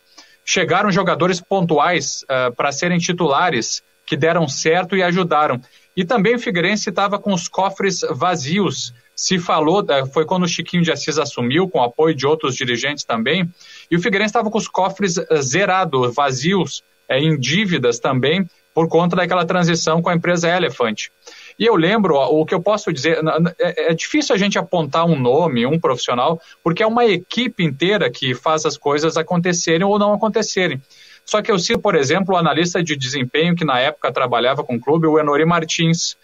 [0.46, 5.62] chegaram jogadores pontuais uh, para serem titulares que deram certo e ajudaram.
[5.96, 8.94] E também o Figueirense estava com os cofres vazios.
[9.16, 13.04] Se falou, uh, foi quando o Chiquinho de Assis assumiu, com apoio de outros dirigentes
[13.04, 13.50] também,
[13.90, 19.16] e o Figueirense estava com os cofres uh, zerados, vazios, em dívidas também, por conta
[19.18, 21.10] daquela transição com a empresa Elephant.
[21.62, 23.20] E eu lembro, o que eu posso dizer,
[23.60, 28.10] é, é difícil a gente apontar um nome, um profissional, porque é uma equipe inteira
[28.10, 30.82] que faz as coisas acontecerem ou não acontecerem.
[31.24, 34.78] Só que eu cito, por exemplo, o analista de desempenho que na época trabalhava com
[34.78, 36.18] o clube, o Enori Martins.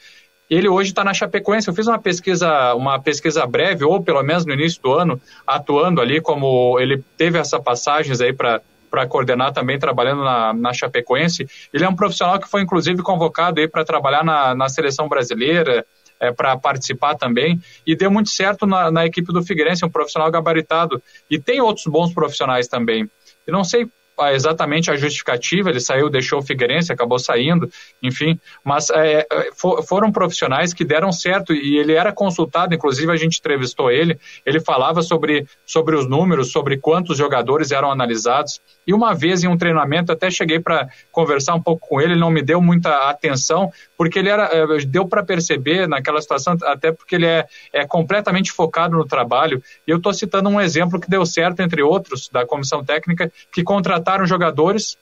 [0.49, 1.67] Ele hoje está na Chapecoense.
[1.67, 6.01] Eu fiz uma pesquisa, uma pesquisa breve, ou pelo menos no início do ano, atuando
[6.01, 8.59] ali como ele teve essa passagens aí para
[8.89, 11.47] para coordenar também trabalhando na, na Chapecoense.
[11.73, 15.85] Ele é um profissional que foi inclusive convocado para trabalhar na, na seleção brasileira,
[16.19, 20.31] é, para participar também, e deu muito certo na, na equipe do Figueirense, um profissional
[20.31, 21.01] gabaritado.
[21.29, 23.09] E tem outros bons profissionais também.
[23.47, 23.87] E não sei
[24.33, 27.69] exatamente a justificativa, ele saiu, deixou o Figueirense, acabou saindo,
[28.01, 33.15] enfim, mas é, for, foram profissionais que deram certo e ele era consultado, inclusive a
[33.15, 38.93] gente entrevistou ele, ele falava sobre, sobre os números, sobre quantos jogadores eram analisados, e
[38.93, 42.31] uma vez em um treinamento, até cheguei para conversar um pouco com ele, ele não
[42.31, 47.15] me deu muita atenção, porque ele era, é, deu para perceber naquela situação, até porque
[47.15, 49.61] ele é, é completamente focado no trabalho.
[49.87, 53.63] E eu estou citando um exemplo que deu certo, entre outros, da comissão técnica, que
[53.63, 54.97] contrataram jogadores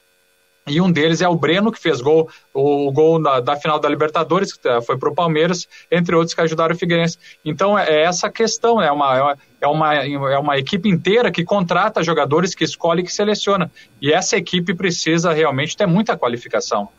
[0.67, 3.87] e um deles é o Breno, que fez gol, o gol da, da final da
[3.87, 7.19] Libertadores, que eh, foi para o Palmeiras, entre outros que ajudaram o Figueirense.
[7.43, 12.01] Então é, é essa questão, é uma, é, uma, é uma equipe inteira que contrata
[12.01, 13.71] jogadores, que escolhe e que seleciona.
[14.01, 16.89] E essa equipe precisa realmente ter muita qualificação.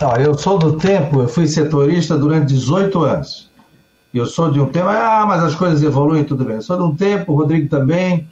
[0.00, 3.50] Não, eu sou do tempo, eu fui setorista durante 18 anos.
[4.14, 6.56] Eu sou de um tempo, ah, mas as coisas evoluem, tudo bem.
[6.56, 8.28] Eu sou de um tempo, o Rodrigo também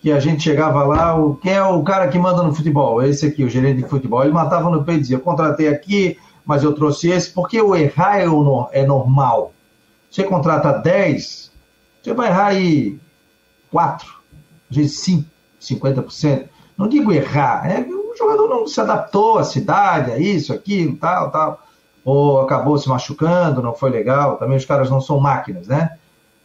[0.00, 3.02] que a gente chegava lá, o, quem é o cara que manda no futebol?
[3.02, 4.22] Esse aqui, o gerente de futebol.
[4.22, 8.18] Ele matava no peito e dizia, contratei aqui, mas eu trouxe esse, porque o errar
[8.18, 8.24] é,
[8.72, 9.52] é normal.
[10.10, 11.52] Você contrata 10,
[12.02, 12.98] você vai errar aí
[13.70, 14.08] 4,
[14.70, 15.28] às vezes 5,
[15.60, 16.48] 50%.
[16.78, 17.84] Não digo errar, é
[18.20, 21.62] jogador não se adaptou à cidade, a isso, aquilo, tal, tal.
[22.04, 24.36] Ou acabou se machucando, não foi legal.
[24.36, 25.96] Também os caras não são máquinas, né?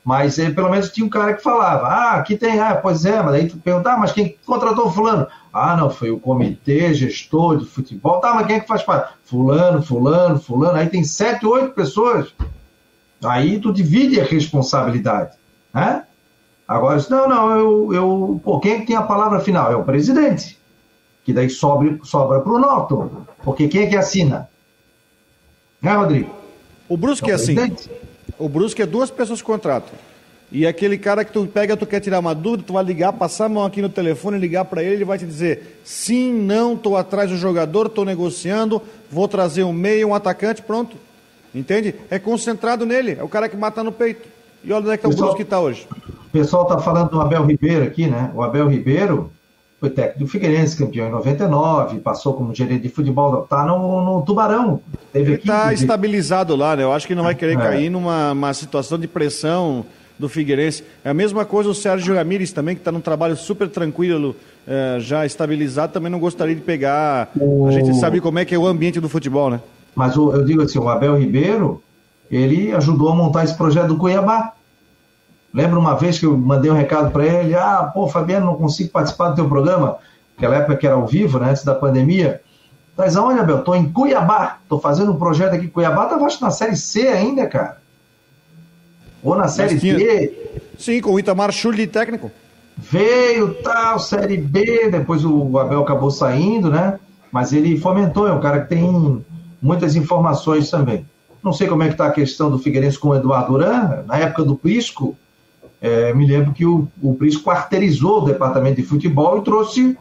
[0.06, 3.24] Mas ele, pelo menos tinha um cara que falava, ah, aqui tem, ah, pois é,
[3.24, 5.26] mas aí tu pergunta, ah, mas quem contratou fulano?
[5.52, 9.16] Ah, não, foi o comitê gestor de futebol, tá, mas quem é que faz parte?
[9.24, 12.32] Fulano, fulano, fulano, aí tem sete, oito pessoas.
[13.24, 15.32] Aí tu divide a responsabilidade,
[15.74, 16.04] né?
[16.68, 19.72] Agora, não, não, eu, eu pô, quem é que tem a palavra final?
[19.72, 20.60] É o presidente,
[21.26, 23.10] que daí sobra, sobra para o Norton,
[23.44, 24.48] porque quem é que assina?
[25.82, 26.30] Né, Rodrigo?
[26.88, 27.56] O Brusque é, é assim.
[28.38, 29.94] O Brusque é duas pessoas que contratam.
[30.52, 33.46] E aquele cara que tu pega, tu quer tirar uma dúvida, tu vai ligar, passar
[33.46, 36.96] a mão aqui no telefone, ligar para ele, ele vai te dizer: sim, não, estou
[36.96, 40.96] atrás do jogador, estou negociando, vou trazer um meio, um atacante, pronto.
[41.54, 41.96] Entende?
[42.12, 44.28] É concentrado nele, é o cara que mata no peito.
[44.64, 45.88] E olha onde é que tá o Brusque está hoje.
[46.28, 48.32] O pessoal está falando do Abel Ribeiro aqui, né?
[48.36, 49.32] O Abel Ribeiro
[49.86, 54.22] foi técnico do Figueirense, campeão em 99, passou como gerente de futebol, tá no, no
[54.24, 54.80] Tubarão.
[55.14, 56.84] Teve Ele está estabilizado lá, né?
[56.84, 57.58] Eu acho que não vai querer é.
[57.58, 59.86] cair numa situação de pressão
[60.18, 60.84] do Figueirense.
[61.04, 64.36] É a mesma coisa o Sérgio Ramírez também, que está num trabalho super tranquilo,
[64.68, 67.30] é, já estabilizado, também não gostaria de pegar.
[67.40, 67.68] O...
[67.68, 69.60] A gente sabe como é que é o ambiente do futebol, né?
[69.94, 71.82] Mas o, eu digo assim, o Abel Ribeiro,
[72.32, 74.54] ele ajudou a montar esse projeto do Cuiabá.
[75.56, 78.90] Lembro uma vez que eu mandei um recado para ele, ah, pô, Fabiano, não consigo
[78.90, 79.96] participar do teu programa,
[80.38, 82.42] aquela época que era ao vivo, né, antes da pandemia.
[82.98, 83.64] Mas aonde, Abel?
[83.64, 87.08] Tô em Cuiabá, tô fazendo um projeto aqui em Cuiabá, tava acho na Série C
[87.08, 87.78] ainda, cara.
[89.24, 89.96] Ou na Série tinha...
[89.96, 90.34] D.
[90.78, 92.30] Sim, com o Itamar Schulli de técnico.
[92.76, 97.00] Veio, tal, Série B, depois o Abel acabou saindo, né?
[97.32, 99.26] Mas ele fomentou, é um cara que tem
[99.62, 101.06] muitas informações também.
[101.42, 104.18] Não sei como é que tá a questão do Figueirense com o Eduardo Duran, na
[104.18, 105.16] época do Prisco,
[105.86, 109.96] é, me lembro que o, o Pris quarteirizou o departamento de futebol e trouxe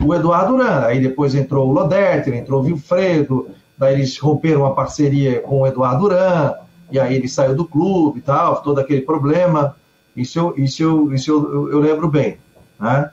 [0.00, 0.80] o Eduardo Duran.
[0.80, 5.66] Aí depois entrou o Loderter, entrou o Vilfredo, daí eles romperam uma parceria com o
[5.66, 6.54] Eduardo Duran,
[6.90, 9.76] e aí ele saiu do clube e tal, todo aquele problema.
[10.16, 12.38] Isso eu, isso eu, isso eu, eu, eu lembro bem,
[12.80, 13.08] né?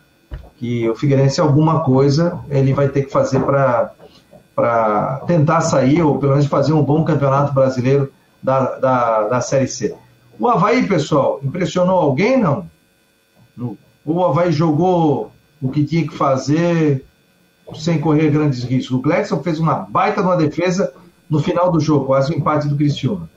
[0.57, 6.31] Que o Figueirense alguma coisa ele vai ter que fazer para tentar sair, ou pelo
[6.31, 8.11] menos fazer um bom campeonato brasileiro
[8.41, 9.95] da, da, da Série C.
[10.39, 12.69] O Havaí, pessoal, impressionou alguém, não?
[14.05, 15.31] O Havaí jogou
[15.61, 17.03] o que tinha que fazer
[17.73, 18.95] sem correr grandes riscos.
[18.95, 20.93] O Gladson fez uma baita uma defesa
[21.29, 23.27] no final do jogo, quase o um empate do Cristiano.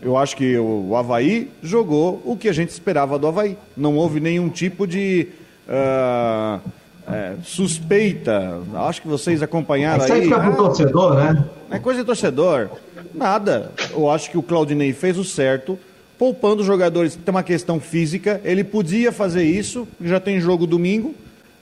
[0.00, 3.58] Eu acho que o Havaí jogou o que a gente esperava do Havaí.
[3.76, 5.28] Não houve nenhum tipo de
[5.68, 6.60] uh,
[7.08, 8.60] é, suspeita.
[8.74, 10.24] Acho que vocês acompanharam Isso aí.
[10.24, 11.44] Isso aí fica pro ah, torcedor, né?
[11.70, 12.70] É coisa de torcedor.
[13.14, 13.72] Nada.
[13.90, 15.78] Eu acho que o Claudinei fez o certo
[16.18, 17.16] poupando os jogadores.
[17.16, 21.14] Tem uma questão física, ele podia fazer isso, já tem jogo domingo.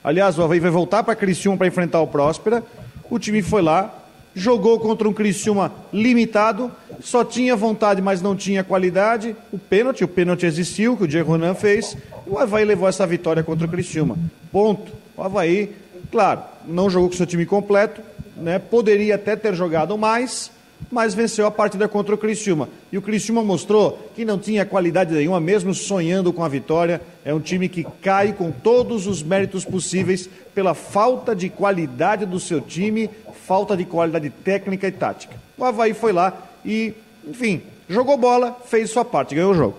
[0.03, 2.63] Aliás, o Havaí vai voltar para Criciúma para enfrentar o Próspera.
[3.09, 3.93] O time foi lá,
[4.35, 9.35] jogou contra um Criciúma limitado, só tinha vontade, mas não tinha qualidade.
[9.51, 11.97] O pênalti, o pênalti existiu, que o Diego Ronan fez.
[12.27, 14.17] O Havaí levou essa vitória contra o Criciúma.
[14.51, 14.91] Ponto.
[15.17, 15.71] O Havaí,
[16.11, 18.01] claro, não jogou com seu time completo,
[18.35, 18.59] né?
[18.59, 20.51] Poderia até ter jogado mais,
[20.91, 22.69] mas venceu a partida contra o Criciúma.
[22.91, 27.01] E o Criciúma mostrou que não tinha qualidade nenhuma, mesmo sonhando com a vitória.
[27.23, 32.39] É um time que cai com todos os méritos possíveis pela falta de qualidade do
[32.39, 33.09] seu time,
[33.45, 35.35] falta de qualidade técnica e tática.
[35.57, 36.33] O Havaí foi lá
[36.63, 36.93] e,
[37.27, 39.75] enfim, jogou bola, fez sua parte, ganhou o jogo.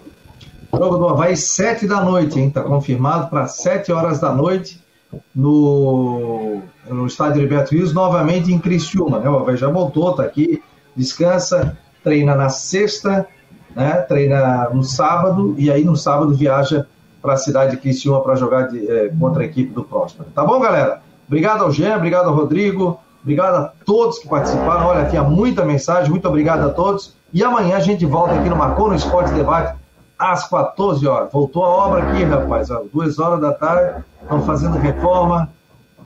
[0.72, 2.50] Jogo do Havaí, 7 da noite, hein?
[2.50, 4.80] Tá confirmado para 7 horas da noite
[5.34, 9.28] no, no estádio Heriberto Rios, novamente em Criciúma, né?
[9.30, 10.62] O Havaí já voltou, tá aqui,
[10.96, 13.26] descansa, treina na sexta,
[13.74, 13.92] né?
[14.02, 16.86] Treina no sábado e aí no sábado viaja
[17.20, 20.28] para a cidade de Criciúma para jogar de, é, contra a equipe do Próspero.
[20.34, 21.02] Tá bom, galera?
[21.26, 24.86] Obrigado ao Jean, obrigado ao Rodrigo, obrigado a todos que participaram.
[24.86, 27.14] Olha, tinha muita mensagem, muito obrigado a todos.
[27.32, 29.76] E amanhã a gente volta aqui no Marcou no Esporte Debate
[30.18, 31.32] às 14 horas.
[31.32, 35.50] Voltou a obra aqui, rapaz, às duas horas da tarde, estão fazendo reforma.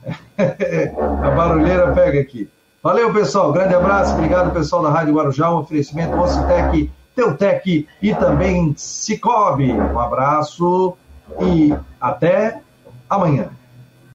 [0.37, 2.49] a barulheira pega aqui.
[2.83, 3.51] Valeu, pessoal.
[3.51, 4.15] Grande abraço.
[4.15, 5.51] Obrigado, pessoal da Rádio Guarujá.
[5.51, 9.71] Um oferecimento Ocitec, Teutec e também Cicobi.
[9.71, 10.97] Um abraço
[11.39, 12.59] e até
[13.07, 13.49] amanhã.